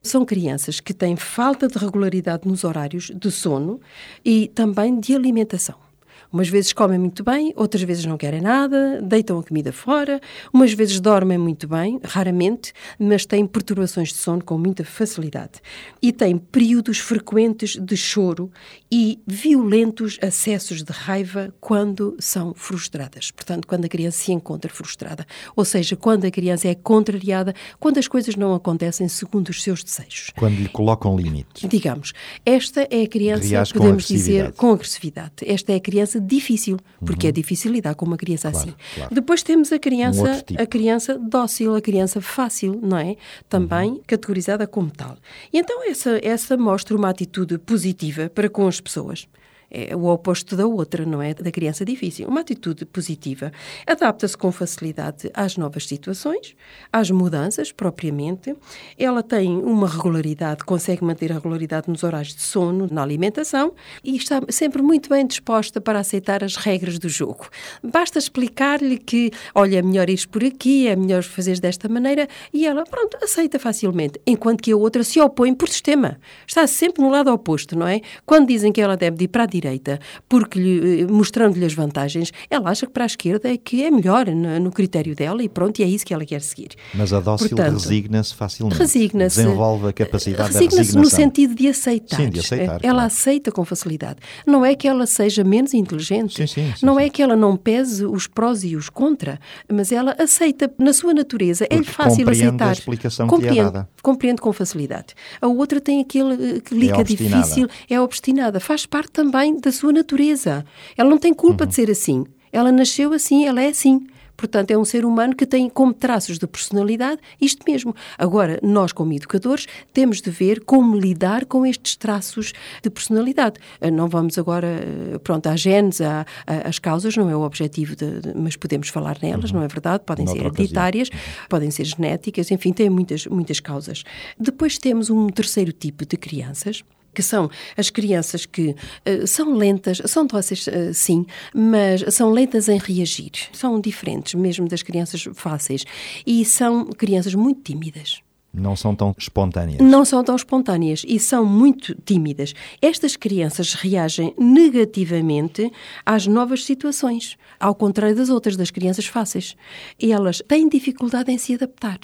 São 0.00 0.24
crianças 0.24 0.78
que 0.78 0.94
têm 0.94 1.16
falta 1.16 1.66
de 1.66 1.76
regularidade 1.76 2.46
nos 2.46 2.62
horários 2.62 3.10
de 3.12 3.28
sono 3.32 3.80
e 4.24 4.46
também 4.54 5.00
de 5.00 5.16
alimentação. 5.16 5.85
Umas 6.32 6.48
vezes 6.48 6.72
comem 6.72 6.98
muito 6.98 7.22
bem, 7.24 7.52
outras 7.56 7.82
vezes 7.82 8.04
não 8.04 8.16
querem 8.16 8.40
nada, 8.40 9.00
deitam 9.02 9.38
a 9.38 9.42
comida 9.42 9.72
fora, 9.72 10.20
umas 10.52 10.72
vezes 10.72 11.00
dormem 11.00 11.38
muito 11.38 11.68
bem, 11.68 12.00
raramente, 12.04 12.72
mas 12.98 13.24
têm 13.24 13.46
perturbações 13.46 14.08
de 14.08 14.16
sono 14.16 14.42
com 14.44 14.58
muita 14.58 14.84
facilidade. 14.84 15.60
E 16.02 16.12
têm 16.12 16.38
períodos 16.38 16.98
frequentes 16.98 17.76
de 17.76 17.96
choro 17.96 18.50
e 18.90 19.18
violentos 19.26 20.18
acessos 20.22 20.82
de 20.82 20.92
raiva 20.92 21.54
quando 21.60 22.16
são 22.18 22.54
frustradas. 22.54 23.30
Portanto, 23.30 23.66
quando 23.66 23.84
a 23.84 23.88
criança 23.88 24.18
se 24.18 24.32
encontra 24.32 24.70
frustrada. 24.70 25.26
Ou 25.54 25.64
seja, 25.64 25.96
quando 25.96 26.24
a 26.24 26.30
criança 26.30 26.68
é 26.68 26.74
contrariada, 26.74 27.54
quando 27.78 27.98
as 27.98 28.08
coisas 28.08 28.36
não 28.36 28.54
acontecem 28.54 29.08
segundo 29.08 29.48
os 29.48 29.62
seus 29.62 29.82
desejos. 29.82 30.30
Quando 30.36 30.56
lhe 30.56 30.68
colocam 30.68 31.16
limites. 31.16 31.68
Digamos, 31.68 32.12
esta 32.44 32.86
é 32.90 33.02
a 33.02 33.08
criança, 33.08 33.48
Reage 33.48 33.72
podemos 33.72 34.06
dizer, 34.06 34.52
com 34.52 34.72
agressividade. 34.72 35.32
Esta 35.42 35.72
é 35.72 35.76
a 35.76 35.80
criança 35.80 36.15
difícil, 36.20 36.78
porque 37.04 37.26
é 37.26 37.32
difícil 37.32 37.72
lidar 37.72 37.94
com 37.94 38.04
uma 38.06 38.16
criança 38.16 38.50
Claro, 38.50 38.68
assim. 38.68 38.76
claro. 38.94 39.14
Depois 39.14 39.42
temos 39.42 39.72
a 39.72 39.76
Um 39.76 39.78
criança, 39.80 40.22
outro 40.22 40.42
tipo. 40.42 40.62
a 40.62 40.66
criança 40.66 41.18
dócil, 41.18 41.74
a 41.74 41.80
criança 41.80 42.20
fácil, 42.20 42.78
não 42.82 42.98
é? 42.98 43.16
Também 43.48 43.90
Uhum. 43.92 44.00
categorizada 44.06 44.66
como 44.66 44.90
tal. 44.90 45.16
E 45.52 45.58
então 45.58 45.88
essa, 45.88 46.18
essa 46.22 46.56
mostra 46.56 46.96
uma 46.96 47.08
atitude 47.10 47.58
positiva 47.58 48.30
para 48.34 48.48
com 48.48 48.66
as 48.66 48.80
pessoas. 48.80 49.26
É 49.70 49.94
o 49.96 50.04
oposto 50.06 50.56
da 50.56 50.66
outra, 50.66 51.04
não 51.04 51.20
é? 51.20 51.34
Da 51.34 51.50
criança 51.50 51.84
difícil. 51.84 52.28
Uma 52.28 52.40
atitude 52.40 52.84
positiva. 52.84 53.52
Adapta-se 53.86 54.36
com 54.36 54.52
facilidade 54.52 55.30
às 55.34 55.56
novas 55.56 55.86
situações, 55.86 56.54
às 56.92 57.10
mudanças 57.10 57.72
propriamente. 57.72 58.54
Ela 58.98 59.22
tem 59.22 59.56
uma 59.56 59.88
regularidade, 59.88 60.64
consegue 60.64 61.04
manter 61.04 61.32
a 61.32 61.36
regularidade 61.36 61.88
nos 61.88 62.02
horários 62.02 62.34
de 62.34 62.42
sono, 62.42 62.88
na 62.90 63.02
alimentação 63.02 63.74
e 64.04 64.16
está 64.16 64.40
sempre 64.48 64.82
muito 64.82 65.08
bem 65.08 65.26
disposta 65.26 65.80
para 65.80 65.98
aceitar 65.98 66.44
as 66.44 66.56
regras 66.56 66.98
do 66.98 67.08
jogo. 67.08 67.48
Basta 67.82 68.18
explicar-lhe 68.18 68.98
que, 68.98 69.30
olha, 69.54 69.78
é 69.78 69.82
melhor 69.82 70.08
ir 70.08 70.26
por 70.28 70.44
aqui, 70.44 70.86
é 70.88 70.96
melhor 70.96 71.22
fazer 71.22 71.58
desta 71.60 71.88
maneira 71.88 72.28
e 72.52 72.66
ela, 72.66 72.84
pronto, 72.84 73.18
aceita 73.22 73.58
facilmente. 73.58 74.20
Enquanto 74.26 74.62
que 74.62 74.72
a 74.72 74.76
outra 74.76 75.02
se 75.04 75.20
opõe 75.20 75.54
por 75.54 75.68
sistema. 75.68 76.18
Está 76.46 76.66
sempre 76.66 77.02
no 77.02 77.10
lado 77.10 77.32
oposto, 77.32 77.78
não 77.78 77.86
é? 77.86 78.00
Quando 78.24 78.48
dizem 78.48 78.72
que 78.72 78.80
ela 78.80 78.96
deve 78.96 79.24
ir 79.24 79.28
para 79.28 79.44
a 79.44 79.46
direita, 79.60 79.98
porque 80.28 80.58
lhe, 80.58 81.02
eh, 81.02 81.06
mostrando-lhe 81.06 81.64
as 81.64 81.74
vantagens, 81.74 82.32
ela 82.50 82.70
acha 82.70 82.86
que 82.86 82.92
para 82.92 83.04
a 83.04 83.06
esquerda 83.06 83.48
é 83.48 83.56
que 83.56 83.82
é 83.84 83.90
melhor 83.90 84.26
no, 84.26 84.60
no 84.60 84.70
critério 84.72 85.14
dela 85.14 85.42
e 85.42 85.48
pronto, 85.48 85.78
e 85.80 85.82
é 85.82 85.86
isso 85.86 86.04
que 86.04 86.12
ela 86.14 86.24
quer 86.24 86.40
seguir. 86.42 86.70
Mas 86.94 87.12
a 87.12 87.20
dócil 87.20 87.56
resigna-se 87.56 88.34
facilmente. 88.34 88.78
Resigna-se. 88.78 89.36
Desenvolve 89.42 89.88
a 89.88 89.92
capacidade 89.92 90.52
da 90.52 90.58
Resigna-se 90.58 90.76
resignação. 90.78 91.02
no 91.02 91.10
sentido 91.10 91.54
de 91.54 91.68
aceitar. 91.68 92.16
Sim, 92.16 92.30
de 92.30 92.40
aceitar, 92.40 92.80
Ela 92.82 92.92
claro. 92.94 92.98
aceita 93.06 93.50
com 93.52 93.64
facilidade. 93.64 94.18
Não 94.46 94.64
é 94.64 94.74
que 94.74 94.86
ela 94.88 95.06
seja 95.06 95.42
menos 95.44 95.72
inteligente. 95.74 96.34
Sim, 96.36 96.46
sim, 96.46 96.72
sim, 96.76 96.86
não 96.86 96.98
é 96.98 97.08
que 97.08 97.22
ela 97.22 97.36
não 97.36 97.56
pese 97.56 98.04
os 98.04 98.26
prós 98.26 98.64
e 98.64 98.76
os 98.76 98.88
contra, 98.88 99.38
mas 99.72 99.90
ela 99.92 100.14
aceita 100.18 100.70
na 100.78 100.92
sua 100.92 101.12
natureza. 101.14 101.66
Porque 101.68 101.84
fácil 101.84 102.24
compreende 102.24 102.42
a 102.44 102.48
aceitar. 102.48 102.72
explicação 102.72 103.26
que 103.28 103.34
lhe 103.36 103.42
é 103.42 103.48
compreende, 103.48 103.72
dada. 103.72 103.88
compreende 104.02 104.40
com 104.40 104.52
facilidade. 104.52 105.14
A 105.40 105.46
outra 105.46 105.80
tem 105.80 106.00
aquele 106.00 106.56
eh, 106.56 106.60
que 106.60 106.74
liga 106.74 106.98
obstinada. 106.98 107.42
difícil, 107.42 107.68
é 107.88 108.00
obstinada. 108.00 108.60
Faz 108.60 108.86
parte 108.86 109.10
também 109.12 109.45
da 109.54 109.70
sua 109.70 109.92
natureza. 109.92 110.64
Ela 110.96 111.08
não 111.10 111.18
tem 111.18 111.32
culpa 111.34 111.64
Uhum. 111.64 111.68
de 111.68 111.74
ser 111.74 111.90
assim. 111.90 112.24
Ela 112.52 112.72
nasceu 112.72 113.12
assim, 113.12 113.46
ela 113.46 113.62
é 113.62 113.68
assim. 113.68 114.06
Portanto, 114.38 114.70
é 114.70 114.76
um 114.76 114.84
ser 114.84 115.06
humano 115.06 115.34
que 115.34 115.46
tem 115.46 115.66
como 115.66 115.94
traços 115.94 116.38
de 116.38 116.46
personalidade 116.46 117.18
isto 117.40 117.64
mesmo. 117.66 117.96
Agora, 118.18 118.60
nós, 118.62 118.92
como 118.92 119.10
educadores, 119.14 119.66
temos 119.94 120.20
de 120.20 120.30
ver 120.30 120.60
como 120.62 120.94
lidar 120.94 121.46
com 121.46 121.64
estes 121.64 121.96
traços 121.96 122.52
de 122.82 122.90
personalidade. 122.90 123.58
Eh, 123.80 123.90
Não 123.90 124.08
vamos 124.08 124.36
agora, 124.36 124.66
eh, 124.66 125.18
pronto, 125.24 125.46
há 125.46 125.56
genes, 125.56 126.02
há- 126.02 126.26
as 126.46 126.78
causas, 126.78 127.16
não 127.16 127.30
é 127.30 127.34
o 127.36 127.40
objetivo, 127.40 127.96
de, 127.96 128.20
de- 128.20 128.34
mas 128.34 128.56
podemos 128.56 128.90
falar 128.90 129.16
nelas, 129.22 129.52
não 129.52 129.62
é 129.62 129.68
verdade? 129.68 130.04
Podem 130.04 130.26
ser 130.26 130.32
Uhum. 130.32 130.42
Noutra 130.44 130.50
ocasião. 130.62 130.64
hereditárias, 130.84 131.10
podem 131.48 131.70
ser 131.70 131.84
genéticas, 131.84 132.50
enfim, 132.50 132.74
tem 132.74 132.90
muitas, 132.90 133.26
muitas 133.26 133.58
causas. 133.58 134.04
Depois 134.38 134.76
temos 134.76 135.08
um 135.08 135.28
terceiro 135.28 135.72
tipo 135.72 136.04
de 136.04 136.14
crianças, 136.18 136.82
que 137.16 137.22
são 137.22 137.50
as 137.78 137.88
crianças 137.88 138.44
que 138.44 138.76
eh, 139.06 139.26
são 139.26 139.54
lentas, 139.54 140.02
são 140.04 140.26
dóceis, 140.26 140.68
eh, 140.68 140.92
sim, 140.92 141.24
mas 141.54 142.04
são 142.14 142.30
lentas 142.30 142.68
em 142.68 142.76
reagir. 142.76 143.32
São 143.52 143.80
diferentes 143.80 144.34
mesmo 144.34 144.68
das 144.68 144.82
crianças 144.82 145.26
fáceis. 145.34 145.84
E 146.26 146.44
são 146.44 146.84
crianças 146.84 147.34
muito 147.34 147.62
tímidas. 147.62 148.20
Não 148.52 148.76
são 148.76 148.94
tão 148.94 149.14
espontâneas. 149.18 149.80
Não 149.80 150.04
são 150.04 150.22
tão 150.22 150.36
espontâneas 150.36 151.04
e 151.06 151.18
são 151.18 151.44
muito 151.44 151.94
tímidas. 152.04 152.54
Estas 152.82 153.16
crianças 153.16 153.74
reagem 153.74 154.34
negativamente 154.38 155.70
às 156.04 156.26
novas 156.26 156.64
situações, 156.64 157.36
ao 157.58 157.74
contrário 157.74 158.16
das 158.16 158.28
outras, 158.28 158.56
das 158.56 158.70
crianças 158.70 159.06
fáceis. 159.06 159.56
E 160.00 160.12
elas 160.12 160.42
têm 160.46 160.68
dificuldade 160.68 161.32
em 161.32 161.38
se 161.38 161.54
adaptar. 161.54 161.98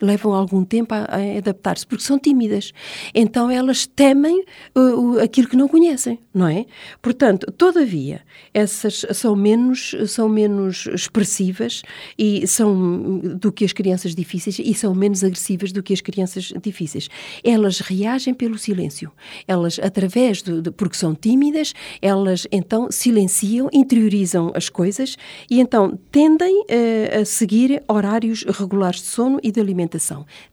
Levam 0.00 0.32
algum 0.32 0.64
tempo 0.64 0.94
a, 0.94 0.98
a 1.16 1.38
adaptar-se, 1.38 1.84
porque 1.84 2.04
são 2.04 2.18
tímidas. 2.18 2.72
Então 3.12 3.50
elas 3.50 3.84
temem 3.84 4.44
uh, 4.76 4.80
uh, 4.80 5.20
aquilo 5.20 5.48
que 5.48 5.56
não 5.56 5.66
conhecem, 5.66 6.20
não 6.32 6.46
é? 6.46 6.66
Portanto, 7.02 7.50
todavia, 7.50 8.20
essas 8.54 9.04
são 9.12 9.34
menos, 9.34 9.96
são 10.06 10.28
menos 10.28 10.86
expressivas 10.94 11.82
e 12.16 12.46
são 12.46 13.18
do 13.18 13.50
que 13.50 13.64
as 13.64 13.72
crianças 13.72 14.14
difíceis 14.14 14.58
e 14.60 14.72
são 14.72 14.94
menos 14.94 15.24
agressivas 15.24 15.72
do 15.72 15.82
que 15.82 15.92
as 15.92 16.00
crianças 16.00 16.52
difíceis. 16.62 17.08
Elas 17.42 17.80
reagem 17.80 18.34
pelo 18.34 18.56
silêncio. 18.56 19.10
Elas, 19.48 19.80
através 19.80 20.42
de, 20.42 20.62
de- 20.62 20.70
porque 20.70 20.96
são 20.96 21.12
tímidas, 21.14 21.72
elas 22.00 22.46
então 22.52 22.88
silenciam, 22.90 23.68
interiorizam 23.72 24.52
as 24.54 24.68
coisas 24.68 25.16
e 25.50 25.58
então 25.60 25.98
tendem 26.12 26.64
eh, 26.68 27.18
a 27.20 27.24
seguir 27.24 27.82
horários 27.88 28.44
regulares 28.44 29.00
de 29.00 29.06
sono 29.06 29.40
e 29.42 29.50
de 29.50 29.58
alimentação. 29.60 29.87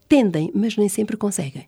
Tendem, 0.08 0.52
mas 0.54 0.78
nem 0.78 0.88
sempre 0.88 1.18
conseguem. 1.18 1.68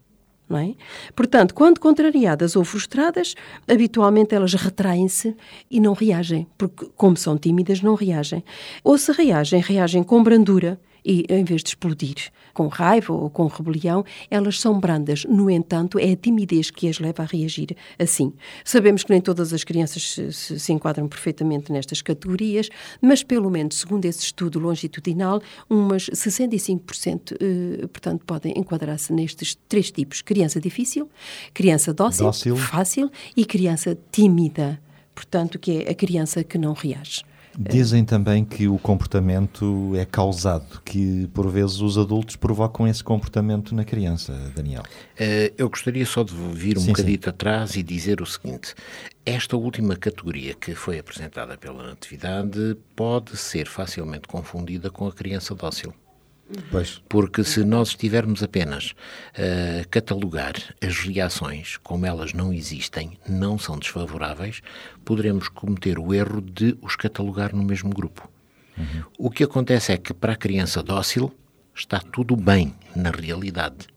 Não 0.50 0.58
é? 0.58 0.76
Portanto, 1.14 1.54
quando 1.54 1.80
contrariadas 1.80 2.56
ou 2.56 2.64
frustradas, 2.64 3.36
habitualmente 3.68 4.34
elas 4.34 4.54
retraem-se 4.54 5.36
e 5.70 5.82
não 5.82 5.92
reagem, 5.92 6.48
porque, 6.58 6.90
como 6.96 7.18
são 7.18 7.38
tímidas, 7.38 7.82
não 7.82 7.96
reagem. 7.96 8.44
Ou 8.82 8.98
se 8.98 9.12
reagem, 9.12 9.60
reagem 9.60 10.04
com 10.04 10.24
brandura 10.24 10.80
e, 11.08 11.26
em 11.30 11.44
vez 11.46 11.64
de 11.64 11.70
explodir 11.70 12.16
com 12.54 12.68
raiva 12.68 13.14
ou 13.14 13.30
com 13.30 13.46
rebelião, 13.48 14.04
elas 14.30 14.60
são 14.60 14.80
brandas. 14.80 15.24
No 15.26 15.50
entanto, 15.50 15.98
é 16.00 16.12
a 16.12 16.16
timidez 16.16 16.70
que 16.72 16.88
as 16.90 17.00
leva 17.00 17.24
a 17.24 17.26
reagir 17.26 17.76
assim. 17.98 18.34
Sabemos 18.66 19.04
que 19.04 19.12
nem 19.12 19.22
todas 19.22 19.54
as 19.54 19.64
crianças 19.64 20.04
se, 20.34 20.60
se- 20.60 20.74
enquadram 20.74 21.08
perfeitamente 21.08 21.72
nestas 21.72 22.02
categorias, 22.02 22.68
mas, 23.02 23.24
pelo 23.24 23.50
menos, 23.50 23.76
segundo 23.80 24.04
esse 24.06 24.20
estudo 24.24 24.60
longitudinal, 24.60 25.42
umas 25.70 26.10
65%, 26.10 27.36
eh, 27.40 27.88
portanto, 27.88 28.26
podem 28.26 28.54
enquadrar-se 28.58 29.14
nestes 29.14 29.56
três 29.70 29.92
tipos: 29.92 30.22
criança 30.22 30.60
difícil, 30.60 31.10
criança 31.54 31.94
dócil, 31.94 32.26
Dócil. 32.26 32.56
fácil 32.58 33.12
e 33.36 33.46
criança 33.46 33.98
tímida. 34.12 34.80
Portanto, 35.16 35.58
que 35.58 35.84
é 35.84 35.92
a 35.92 35.96
criança 35.96 36.44
que 36.44 36.58
não 36.58 36.74
reage. 36.74 37.24
Dizem 37.58 38.06
também 38.06 38.46
que 38.46 38.68
o 38.68 38.78
comportamento 38.78 39.92
é 39.96 40.06
causado, 40.06 40.80
que 40.86 41.28
por 41.34 41.50
vezes 41.50 41.80
os 41.80 41.98
adultos 41.98 42.36
provocam 42.36 42.88
esse 42.88 43.04
comportamento 43.04 43.74
na 43.74 43.84
criança, 43.84 44.32
Daniel. 44.56 44.84
Eh, 45.18 45.52
eu 45.58 45.68
gostaria 45.68 46.06
só 46.06 46.24
de 46.24 46.36
vir 46.36 46.78
um 46.78 46.82
Sim, 46.82 46.88
bocadito 46.92 47.30
atrás 47.32 47.76
e 47.76 47.82
dizer 47.82 48.22
o 48.22 48.28
seguinte: 48.28 48.76
esta 49.26 49.58
última 49.58 49.96
categoria 49.96 50.54
que 50.54 50.76
foi 50.76 51.00
apresentada 51.00 51.58
pela 51.58 51.92
atividade 51.92 52.78
pode 52.96 53.36
ser 53.36 53.68
facilmente 53.68 54.28
confundida 54.28 54.92
com 54.92 55.08
a 55.08 55.12
criança 55.12 55.56
dócil. 55.56 55.94
Pois. 56.72 57.02
Porque 57.10 57.44
se 57.44 57.64
nós 57.64 57.90
estivermos 57.90 58.42
apenas 58.42 58.94
a 59.36 59.86
catalogar 59.86 60.54
as 60.82 60.98
reações 61.00 61.78
como 61.78 62.06
elas 62.06 62.34
não 62.34 62.54
existem, 62.54 63.18
não 63.28 63.58
são 63.58 63.78
desfavoráveis, 63.78 64.62
poderemos 65.04 65.50
cometer 65.50 66.00
o 66.00 66.14
erro 66.14 66.42
de 66.42 66.78
os 66.82 66.96
catalogar 66.96 67.54
no 67.54 67.64
mesmo 67.64 67.90
grupo. 67.90 68.30
Uhum. 68.78 69.04
O 69.18 69.30
que 69.30 69.44
acontece 69.44 69.92
é 69.92 69.98
que 69.98 70.14
para 70.14 70.34
a 70.34 70.38
criança 70.38 70.82
dócil 70.82 71.34
está 71.76 72.00
tudo 72.00 72.36
bem 72.36 72.74
na 72.96 73.12
realidade, 73.12 73.88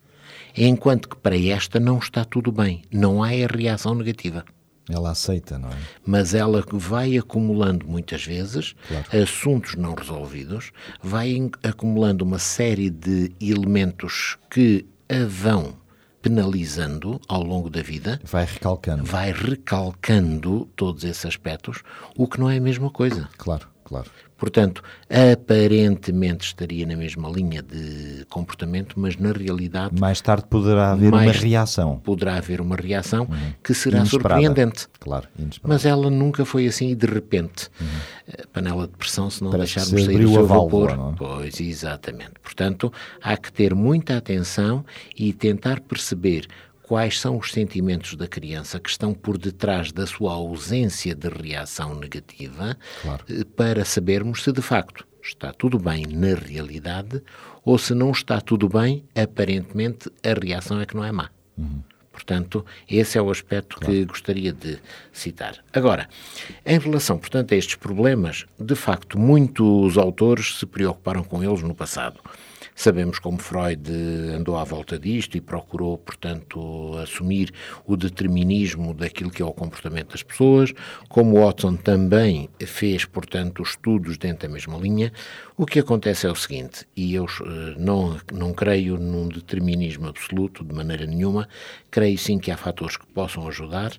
enquanto 0.56 1.08
que 1.08 1.16
para 1.16 1.38
esta 1.38 1.78
não 1.78 1.98
está 1.98 2.24
tudo 2.24 2.50
bem, 2.50 2.82
não 2.90 3.22
há 3.22 3.28
a 3.28 3.46
reação 3.46 3.94
negativa. 3.94 4.44
Ela 4.90 5.10
aceita, 5.10 5.58
não 5.58 5.68
é? 5.68 5.76
Mas 6.04 6.34
ela 6.34 6.64
vai 6.72 7.16
acumulando 7.16 7.86
muitas 7.86 8.24
vezes 8.24 8.74
claro. 8.88 9.22
assuntos 9.22 9.74
não 9.76 9.94
resolvidos, 9.94 10.72
vai 11.02 11.50
acumulando 11.62 12.24
uma 12.24 12.38
série 12.38 12.90
de 12.90 13.32
elementos 13.40 14.36
que 14.50 14.86
a 15.08 15.24
vão 15.26 15.78
penalizando 16.22 17.20
ao 17.28 17.42
longo 17.42 17.70
da 17.70 17.82
vida. 17.82 18.20
Vai 18.24 18.44
recalcando. 18.44 19.04
Vai 19.04 19.32
recalcando 19.32 20.68
todos 20.76 21.04
esses 21.04 21.24
aspectos, 21.24 21.82
o 22.16 22.26
que 22.28 22.38
não 22.38 22.50
é 22.50 22.58
a 22.58 22.60
mesma 22.60 22.90
coisa. 22.90 23.28
Claro, 23.38 23.66
claro. 23.90 24.10
Portanto, 24.40 24.82
aparentemente 25.10 26.46
estaria 26.46 26.86
na 26.86 26.96
mesma 26.96 27.28
linha 27.28 27.60
de 27.60 28.24
comportamento, 28.30 28.98
mas 28.98 29.14
na 29.18 29.32
realidade. 29.32 30.00
Mais 30.00 30.18
tarde 30.22 30.46
poderá 30.48 30.92
haver 30.92 31.12
uma 31.12 31.30
reação. 31.30 31.98
Poderá 31.98 32.36
haver 32.36 32.58
uma 32.62 32.74
reação 32.74 33.24
uhum. 33.24 33.52
que 33.62 33.74
será 33.74 33.98
inesperada. 33.98 34.40
surpreendente. 34.40 34.88
Claro, 34.98 35.28
inesperada. 35.38 35.74
Mas 35.74 35.84
ela 35.84 36.08
nunca 36.08 36.46
foi 36.46 36.66
assim 36.66 36.88
e 36.88 36.94
de 36.94 37.06
repente. 37.06 37.68
Uhum. 37.78 37.86
Panela 38.50 38.86
de 38.86 38.96
pressão, 38.96 39.28
se 39.28 39.44
não 39.44 39.50
Parece 39.50 39.74
deixarmos 39.74 40.04
sair 40.06 40.24
o 40.24 40.32
seu 40.32 40.46
válvula, 40.46 40.96
vapor. 40.96 41.12
É? 41.12 41.16
Pois, 41.18 41.60
exatamente. 41.60 42.32
Portanto, 42.42 42.90
há 43.20 43.36
que 43.36 43.52
ter 43.52 43.74
muita 43.74 44.16
atenção 44.16 44.86
e 45.14 45.34
tentar 45.34 45.80
perceber 45.80 46.46
quais 46.90 47.20
são 47.20 47.38
os 47.38 47.52
sentimentos 47.52 48.16
da 48.16 48.26
criança 48.26 48.80
que 48.80 48.90
estão 48.90 49.14
por 49.14 49.38
detrás 49.38 49.92
da 49.92 50.08
sua 50.08 50.32
ausência 50.32 51.14
de 51.14 51.28
reação 51.28 51.94
negativa, 51.94 52.76
claro. 53.00 53.24
Eh, 53.30 53.44
para 53.44 53.84
sabermos 53.84 54.42
se 54.42 54.50
de 54.50 54.60
facto 54.60 55.06
está 55.22 55.52
tudo 55.52 55.78
bem 55.78 56.04
na 56.08 56.34
realidade 56.34 57.22
ou 57.64 57.78
se 57.78 57.94
não 57.94 58.10
está 58.10 58.40
tudo 58.40 58.68
bem, 58.68 59.04
aparentemente 59.14 60.10
a 60.24 60.34
reação 60.34 60.80
é 60.80 60.84
que 60.84 60.96
não 60.96 61.04
é 61.04 61.12
má. 61.12 61.30
Uhum. 61.56 61.80
Portanto, 62.10 62.66
esse 62.88 63.16
é 63.16 63.22
o 63.22 63.30
aspecto 63.30 63.76
claro. 63.76 63.94
que 63.94 64.04
gostaria 64.06 64.52
de 64.52 64.80
citar. 65.12 65.62
Agora, 65.72 66.08
em 66.66 66.76
relação, 66.76 67.18
portanto, 67.18 67.54
a 67.54 67.56
estes 67.56 67.76
problemas, 67.76 68.46
de 68.58 68.74
facto, 68.74 69.16
muitos 69.16 69.96
autores 69.96 70.58
se 70.58 70.66
preocuparam 70.66 71.22
com 71.22 71.40
eles 71.44 71.62
no 71.62 71.72
passado. 71.72 72.18
Sabemos 72.80 73.18
como 73.18 73.36
Freud 73.36 73.92
andou 74.34 74.56
à 74.56 74.64
volta 74.64 74.98
disto 74.98 75.36
e 75.36 75.40
procurou, 75.42 75.98
portanto, 75.98 76.96
assumir 76.96 77.52
o 77.84 77.94
determinismo 77.94 78.94
daquilo 78.94 79.30
que 79.30 79.42
é 79.42 79.44
o 79.44 79.52
comportamento 79.52 80.12
das 80.12 80.22
pessoas, 80.22 80.72
como 81.06 81.38
Watson 81.38 81.76
também 81.76 82.48
fez, 82.58 83.04
portanto, 83.04 83.62
estudos 83.62 84.16
dentro 84.16 84.48
da 84.48 84.54
mesma 84.54 84.78
linha. 84.78 85.12
O 85.58 85.66
que 85.66 85.78
acontece 85.78 86.26
é 86.26 86.30
o 86.30 86.34
seguinte, 86.34 86.86
e 86.96 87.14
eu 87.14 87.26
eh, 87.26 87.74
não, 87.76 88.18
não 88.32 88.54
creio 88.54 88.96
num 88.96 89.28
determinismo 89.28 90.08
absoluto, 90.08 90.64
de 90.64 90.74
maneira 90.74 91.04
nenhuma, 91.04 91.46
creio 91.90 92.16
sim 92.16 92.38
que 92.38 92.50
há 92.50 92.56
fatores 92.56 92.96
que 92.96 93.06
possam 93.08 93.46
ajudar, 93.46 93.92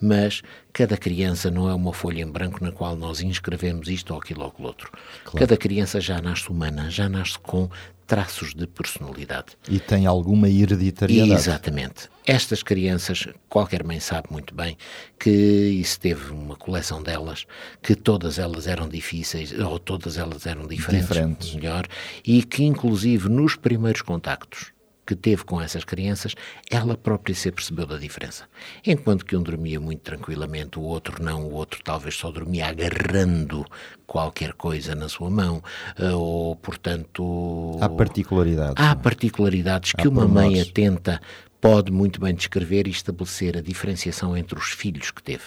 mas 0.00 0.42
cada 0.72 0.96
criança 0.96 1.50
não 1.50 1.68
é 1.68 1.74
uma 1.74 1.92
folha 1.92 2.22
em 2.22 2.30
branco 2.30 2.62
na 2.62 2.72
qual 2.72 2.96
nós 2.96 3.20
inscrevemos 3.20 3.88
isto 3.88 4.12
ou 4.12 4.20
aquilo 4.20 4.42
ou 4.42 4.48
aquilo 4.48 4.68
outro. 4.68 4.90
Claro. 5.24 5.38
Cada 5.38 5.56
criança 5.56 6.00
já 6.00 6.20
nasce 6.20 6.48
humana, 6.50 6.90
já 6.90 7.08
nasce 7.08 7.38
com 7.38 7.68
traços 8.06 8.54
de 8.54 8.66
personalidade. 8.66 9.56
E 9.68 9.80
tem 9.80 10.06
alguma 10.06 10.48
hereditariedade. 10.48 11.32
Exatamente. 11.32 12.08
Estas 12.24 12.62
crianças, 12.62 13.26
qualquer 13.48 13.82
mãe 13.82 13.98
sabe 13.98 14.28
muito 14.30 14.54
bem 14.54 14.76
que 15.18 15.30
isso 15.30 15.98
teve 15.98 16.30
uma 16.30 16.56
coleção 16.56 17.02
delas, 17.02 17.46
que 17.82 17.94
todas 17.94 18.38
elas 18.38 18.66
eram 18.66 18.88
difíceis, 18.88 19.52
ou 19.58 19.78
todas 19.78 20.16
elas 20.16 20.46
eram 20.46 20.66
diferentes, 20.66 21.08
diferentes. 21.08 21.54
melhor, 21.54 21.86
e 22.24 22.42
que 22.42 22.64
inclusive 22.64 23.28
nos 23.28 23.56
primeiros 23.56 24.02
contactos 24.02 24.75
que 25.06 25.14
teve 25.14 25.44
com 25.44 25.60
essas 25.60 25.84
crianças, 25.84 26.34
ela 26.70 26.96
própria 26.96 27.34
se 27.34 27.50
percebeu 27.52 27.86
da 27.86 27.96
diferença. 27.96 28.44
Enquanto 28.84 29.24
que 29.24 29.36
um 29.36 29.42
dormia 29.42 29.78
muito 29.78 30.00
tranquilamente, 30.00 30.78
o 30.78 30.82
outro 30.82 31.22
não, 31.22 31.44
o 31.44 31.52
outro 31.52 31.80
talvez 31.82 32.16
só 32.16 32.30
dormia 32.30 32.66
agarrando 32.66 33.64
qualquer 34.06 34.52
coisa 34.54 34.94
na 34.94 35.08
sua 35.08 35.30
mão, 35.30 35.62
eh, 35.98 36.10
ou 36.10 36.56
portanto. 36.56 37.78
Há 37.80 37.88
particularidades. 37.88 38.74
Há 38.76 38.90
é? 38.90 38.94
particularidades 38.94 39.92
há 39.96 40.02
que 40.02 40.08
uma 40.08 40.26
mãe 40.26 40.60
atenta 40.60 41.20
pode 41.60 41.92
muito 41.92 42.20
bem 42.20 42.34
descrever 42.34 42.86
e 42.86 42.90
estabelecer 42.90 43.56
a 43.56 43.60
diferenciação 43.60 44.36
entre 44.36 44.58
os 44.58 44.70
filhos 44.70 45.10
que 45.10 45.22
teve. 45.22 45.44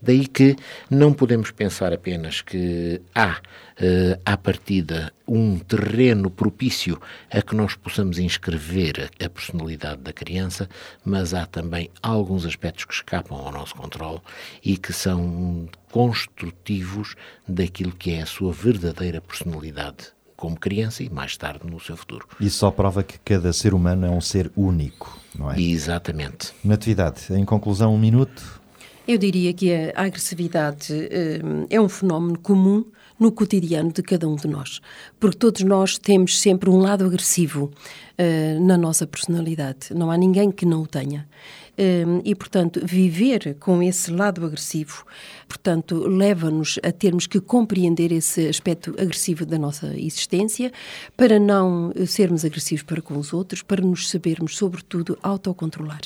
Daí 0.00 0.26
que 0.26 0.56
não 0.88 1.12
podemos 1.12 1.50
pensar 1.50 1.92
apenas 1.92 2.40
que 2.40 3.00
há, 3.14 3.32
uh, 3.32 4.20
à 4.24 4.36
partida, 4.36 5.12
um 5.26 5.58
terreno 5.58 6.30
propício 6.30 7.00
a 7.30 7.42
que 7.42 7.54
nós 7.54 7.74
possamos 7.74 8.18
inscrever 8.18 9.10
a, 9.20 9.24
a 9.24 9.28
personalidade 9.28 10.00
da 10.00 10.12
criança, 10.12 10.68
mas 11.04 11.34
há 11.34 11.46
também 11.46 11.90
alguns 12.02 12.46
aspectos 12.46 12.84
que 12.84 12.94
escapam 12.94 13.36
ao 13.36 13.52
nosso 13.52 13.74
controle 13.74 14.20
e 14.64 14.76
que 14.76 14.92
são 14.92 15.68
construtivos 15.90 17.14
daquilo 17.46 17.92
que 17.92 18.12
é 18.12 18.22
a 18.22 18.26
sua 18.26 18.52
verdadeira 18.52 19.20
personalidade 19.20 20.18
como 20.38 20.56
criança 20.56 21.02
e 21.02 21.10
mais 21.10 21.36
tarde 21.36 21.66
no 21.68 21.80
seu 21.80 21.96
futuro. 21.96 22.28
Isso 22.40 22.58
só 22.58 22.70
prova 22.70 23.02
que 23.02 23.18
cada 23.18 23.52
ser 23.52 23.74
humano 23.74 24.06
é 24.06 24.10
um 24.10 24.20
ser 24.20 24.52
único, 24.56 25.18
não 25.36 25.50
é? 25.50 25.60
Exatamente. 25.60 26.52
Natividade, 26.64 27.22
em 27.30 27.44
conclusão, 27.44 27.92
um 27.92 27.98
minuto. 27.98 28.57
Eu 29.08 29.16
diria 29.16 29.54
que 29.54 29.72
a 29.72 30.02
agressividade 30.02 30.92
uh, 30.92 31.66
é 31.70 31.80
um 31.80 31.88
fenómeno 31.88 32.38
comum 32.38 32.84
no 33.18 33.32
cotidiano 33.32 33.90
de 33.90 34.02
cada 34.02 34.28
um 34.28 34.36
de 34.36 34.46
nós, 34.46 34.82
porque 35.18 35.38
todos 35.38 35.62
nós 35.62 35.96
temos 35.96 36.38
sempre 36.38 36.68
um 36.68 36.76
lado 36.76 37.06
agressivo 37.06 37.72
uh, 38.18 38.60
na 38.60 38.76
nossa 38.76 39.06
personalidade. 39.06 39.94
Não 39.94 40.10
há 40.10 40.16
ninguém 40.18 40.50
que 40.50 40.66
não 40.66 40.82
o 40.82 40.86
tenha. 40.86 41.26
Uh, 41.72 42.20
e, 42.22 42.34
portanto, 42.34 42.82
viver 42.84 43.56
com 43.58 43.82
esse 43.82 44.10
lado 44.10 44.44
agressivo 44.44 45.06
portanto, 45.48 46.06
leva-nos 46.06 46.78
a 46.82 46.92
termos 46.92 47.26
que 47.26 47.40
compreender 47.40 48.12
esse 48.12 48.46
aspecto 48.46 48.94
agressivo 48.98 49.46
da 49.46 49.58
nossa 49.58 49.86
existência 49.98 50.70
para 51.16 51.38
não 51.38 51.90
sermos 52.06 52.44
agressivos 52.44 52.82
para 52.82 53.00
com 53.00 53.16
os 53.16 53.32
outros, 53.32 53.62
para 53.62 53.82
nos 53.82 54.10
sabermos, 54.10 54.56
sobretudo, 54.56 55.18
autocontrolar. 55.22 56.02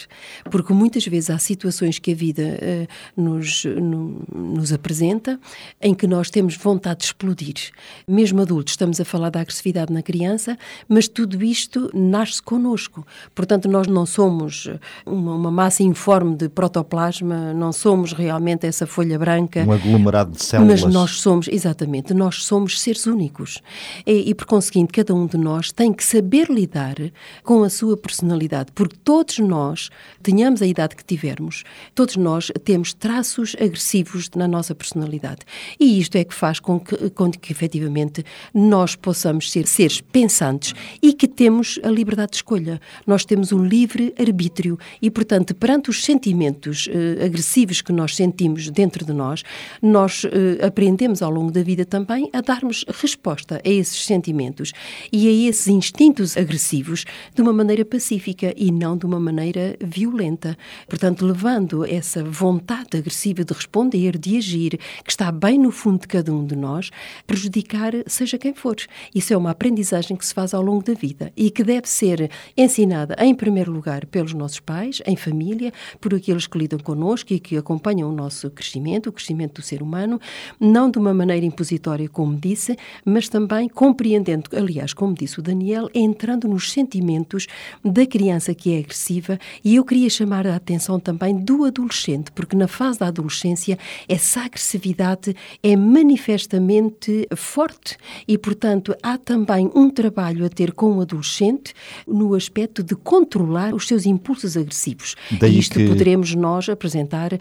Porque 0.48 0.72
muitas 0.72 1.05
vezes 1.07 1.28
há 1.28 1.38
situações 1.38 1.98
que 1.98 2.12
a 2.12 2.14
vida 2.14 2.42
uh, 2.42 3.20
nos, 3.20 3.64
no, 3.64 4.22
nos 4.33 4.72
apresenta 4.72 5.40
em 5.81 5.92
que 5.92 6.07
nós 6.07 6.31
temos 6.31 6.57
vontade 6.57 7.00
de 7.00 7.07
explodir. 7.07 7.72
Mesmo 8.07 8.40
adultos, 8.40 8.74
estamos 8.74 9.00
a 9.00 9.05
falar 9.05 9.31
da 9.31 9.40
agressividade 9.40 9.92
na 9.92 10.02
criança, 10.02 10.57
mas 10.88 11.09
tudo 11.09 11.42
isto 11.42 11.90
nasce 11.92 12.40
connosco. 12.40 13.05
Portanto, 13.35 13.68
nós 13.68 13.88
não 13.88 14.07
somos 14.07 14.68
uma, 15.05 15.35
uma 15.35 15.50
massa 15.50 15.83
informe 15.83 16.37
de 16.37 16.48
protoplasma, 16.48 17.52
não 17.52 17.72
somos 17.72 18.12
realmente 18.12 18.66
essa 18.66 18.87
folha 18.87 19.18
branca 19.18 19.32
branca. 19.33 19.64
Um 19.64 19.73
aglomerado 19.73 20.33
de 20.33 20.42
células. 20.42 20.83
Mas 20.83 20.92
nós 20.92 21.11
somos, 21.12 21.49
exatamente, 21.49 22.12
nós 22.12 22.45
somos 22.45 22.81
seres 22.81 23.07
únicos. 23.07 23.61
E, 24.07 24.31
e, 24.31 24.35
por 24.35 24.47
conseguinte, 24.47 24.92
cada 24.92 25.14
um 25.14 25.27
de 25.27 25.38
nós 25.38 25.73
tem 25.73 25.92
que 25.92 26.05
saber 26.05 26.49
lidar 26.51 26.97
com 27.42 27.62
a 27.62 27.71
sua 27.71 27.97
personalidade, 27.97 28.71
porque 28.75 28.97
todos 29.03 29.38
nós, 29.38 29.88
tenhamos 30.23 30.62
a 30.62 30.66
idade 30.66 30.97
que 30.97 31.05
tivermos, 31.05 31.64
todos 31.95 32.16
nós 32.16 32.51
temos 32.64 32.92
traços 32.92 33.57
agressivos 33.61 34.31
na 34.37 34.47
nossa 34.47 34.75
personalidade. 34.75 35.40
E 35.79 35.99
isto 35.99 36.16
é 36.16 36.25
que 36.25 36.35
faz 36.35 36.61
com 36.61 36.79
que, 36.79 37.11
com 37.11 37.31
que 37.31 37.53
efetivamente, 37.53 38.25
nós 38.53 38.95
possamos 38.95 39.51
ser 39.51 39.66
seres 39.66 40.01
pensantes 40.01 40.75
e 41.03 41.12
que 41.12 41.27
temos 41.27 41.79
a 41.83 41.88
liberdade 41.88 42.33
de 42.33 42.37
escolha. 42.37 42.81
Nós 43.07 43.25
temos 43.25 43.53
o 43.53 43.59
livre 43.59 44.14
arbítrio 44.18 44.79
e, 45.01 45.11
portanto, 45.11 45.55
perante 45.55 45.90
os 45.90 46.05
sentimentos 46.05 46.88
eh, 46.90 47.25
agressivos 47.25 47.81
que 47.81 47.92
nós 47.92 48.14
sentimos 48.16 48.71
dentro 48.71 49.05
de 49.05 49.12
nós, 49.12 49.21
nós, 49.22 49.42
nós 49.80 50.24
uh, 50.24 50.66
aprendemos 50.66 51.22
ao 51.22 51.30
longo 51.30 51.52
da 51.52 51.62
vida 51.62 51.85
também 51.85 52.28
a 52.32 52.40
darmos 52.40 52.85
resposta 52.88 53.61
a 53.64 53.68
esses 53.68 54.04
sentimentos 54.04 54.72
e 55.12 55.28
a 55.28 55.48
esses 55.48 55.68
instintos 55.68 56.37
agressivos 56.37 57.04
de 57.35 57.40
uma 57.40 57.52
maneira 57.52 57.85
pacífica 57.85 58.52
e 58.56 58.72
não 58.72 58.96
de 58.96 59.06
uma 59.06 59.20
maneira 59.20 59.76
violenta. 59.80 60.56
Portanto, 60.88 61.24
levando 61.24 61.85
essa 61.85 62.24
vontade 62.24 62.96
agressiva 62.96 63.44
de 63.44 63.54
responder, 63.54 64.18
de 64.18 64.37
agir, 64.37 64.78
que 65.04 65.11
está 65.11 65.30
bem 65.30 65.58
no 65.58 65.70
fundo 65.70 66.00
de 66.00 66.08
cada 66.08 66.32
um 66.32 66.44
de 66.44 66.56
nós, 66.56 66.90
prejudicar 67.26 67.92
seja 68.06 68.38
quem 68.38 68.54
for. 68.54 68.76
Isso 69.14 69.32
é 69.32 69.37
uma 69.37 69.50
aprendizagem 69.50 70.16
que 70.16 70.26
se 70.26 70.35
faz 70.35 70.54
ao 70.54 70.62
longo 70.62 70.82
da 70.82 70.94
vida 70.94 71.32
e 71.37 71.50
que 71.50 71.62
deve 71.62 71.88
ser 71.88 72.30
ensinada, 72.56 73.14
em 73.18 73.35
primeiro 73.35 73.70
lugar, 73.70 74.06
pelos 74.06 74.35
nossos 74.35 74.61
pais, 74.61 75.02
em 75.06 75.14
família, 75.16 75.72
por 76.00 76.14
aqueles 76.14 76.46
que 76.46 76.58
lidam 76.58 76.78
connosco 76.78 77.32
e 77.32 77.38
que 77.38 77.56
acompanham 77.56 78.08
o 78.08 78.12
nosso 78.12 78.50
crescimento, 78.50 79.12
o 79.12 79.14
crescimento 79.14 79.61
do 79.61 79.64
ser 79.64 79.83
humano, 79.83 80.20
não 80.59 80.90
de 80.90 80.98
uma 80.98 81.14
maneira 81.14 81.46
impositória, 81.46 82.09
como 82.09 82.35
disse, 82.37 82.77
mas 83.05 83.29
também 83.29 83.68
compreendendo, 83.68 84.51
aliás, 84.57 84.92
como 84.92 85.14
disse 85.14 85.38
o 85.38 85.42
Daniel, 85.42 85.88
entrando 85.94 86.48
nos 86.48 86.72
sentimentos 86.72 87.46
da 87.85 88.07
criança 88.07 88.55
que 88.55 88.75
é 88.75 88.79
agressiva. 88.79 89.38
E 89.64 89.77
eu 89.77 89.85
queria 89.85 90.11
chamar 90.11 90.46
a 90.46 90.57
atenção 90.57 90.98
também 90.98 91.37
do 91.37 91.64
adolescente, 91.64 92.33
porque 92.33 92.57
na 92.57 92.66
fase 92.66 92.98
da 92.98 93.07
adolescência 93.07 93.79
essa 94.09 94.40
agressividade 94.40 95.35
é 95.62 95.77
manifestamente 95.77 97.29
forte 97.37 97.96
e, 98.27 98.38
portanto, 98.38 98.94
há 99.03 99.18
também 99.18 99.70
um 99.75 99.90
trabalho 99.90 100.44
a 100.44 100.48
ter 100.48 100.72
com 100.72 100.96
o 100.96 101.01
adolescente 101.01 101.75
no 102.07 102.35
aspecto 102.35 102.83
de 102.83 102.94
controlar 102.94 103.75
os 103.75 103.87
seus 103.87 104.07
impulsos 104.07 104.57
agressivos. 104.57 105.14
Daí 105.38 105.57
e 105.57 105.59
isto 105.59 105.79
que... 105.79 105.88
poderemos 105.88 106.35
nós 106.35 106.68
apresentar 106.68 107.33
uh, 107.33 107.38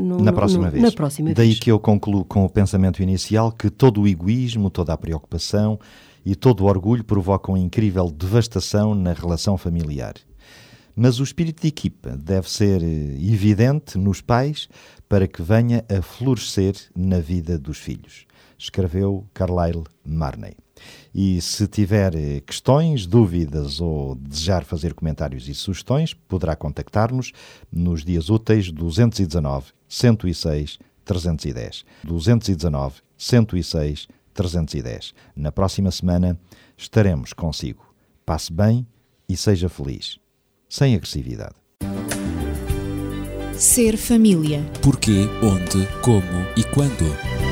no, 0.00 0.22
na, 0.22 0.32
próxima 0.32 0.66
no, 0.66 0.70
vez. 0.70 0.82
na 0.82 0.91
próxima 0.94 1.32
Daí 1.34 1.48
vez. 1.48 1.58
que 1.58 1.70
eu 1.70 1.78
concluo 1.78 2.24
com 2.24 2.44
o 2.44 2.48
pensamento 2.48 3.02
inicial 3.02 3.52
que 3.52 3.70
todo 3.70 4.02
o 4.02 4.08
egoísmo, 4.08 4.70
toda 4.70 4.92
a 4.92 4.96
preocupação 4.96 5.78
e 6.24 6.34
todo 6.34 6.62
o 6.62 6.66
orgulho 6.66 7.04
provocam 7.04 7.56
incrível 7.56 8.10
devastação 8.10 8.94
na 8.94 9.12
relação 9.12 9.56
familiar. 9.56 10.14
Mas 10.94 11.18
o 11.20 11.24
espírito 11.24 11.62
de 11.62 11.68
equipa 11.68 12.16
deve 12.16 12.50
ser 12.50 12.82
eh, 12.82 13.16
evidente 13.20 13.96
nos 13.96 14.20
pais 14.20 14.68
para 15.08 15.26
que 15.26 15.42
venha 15.42 15.84
a 15.88 16.02
florescer 16.02 16.74
na 16.94 17.18
vida 17.18 17.58
dos 17.58 17.78
filhos. 17.78 18.26
Escreveu 18.58 19.26
Carlyle 19.32 19.84
Marney. 20.04 20.61
E 21.14 21.40
se 21.40 21.66
tiver 21.66 22.14
eh, 22.14 22.40
questões, 22.40 23.06
dúvidas 23.06 23.80
ou 23.80 24.14
desejar 24.14 24.64
fazer 24.64 24.94
comentários 24.94 25.48
e 25.48 25.54
sugestões, 25.54 26.14
poderá 26.14 26.56
contactar-nos 26.56 27.32
nos 27.70 28.04
dias 28.04 28.30
úteis 28.30 28.70
219 28.70 29.72
106 29.88 30.78
310. 31.04 31.84
219 32.04 33.00
106 33.16 34.08
310. 34.34 35.14
Na 35.36 35.52
próxima 35.52 35.90
semana 35.90 36.38
estaremos 36.76 37.32
consigo. 37.32 37.94
Passe 38.24 38.52
bem 38.52 38.86
e 39.28 39.36
seja 39.36 39.68
feliz. 39.68 40.18
Sem 40.68 40.94
agressividade. 40.94 41.54
Ser 43.54 43.96
família. 43.96 44.60
Porquê, 44.82 45.28
onde, 45.42 45.86
como 46.02 46.46
e 46.56 46.64
quando. 46.64 47.51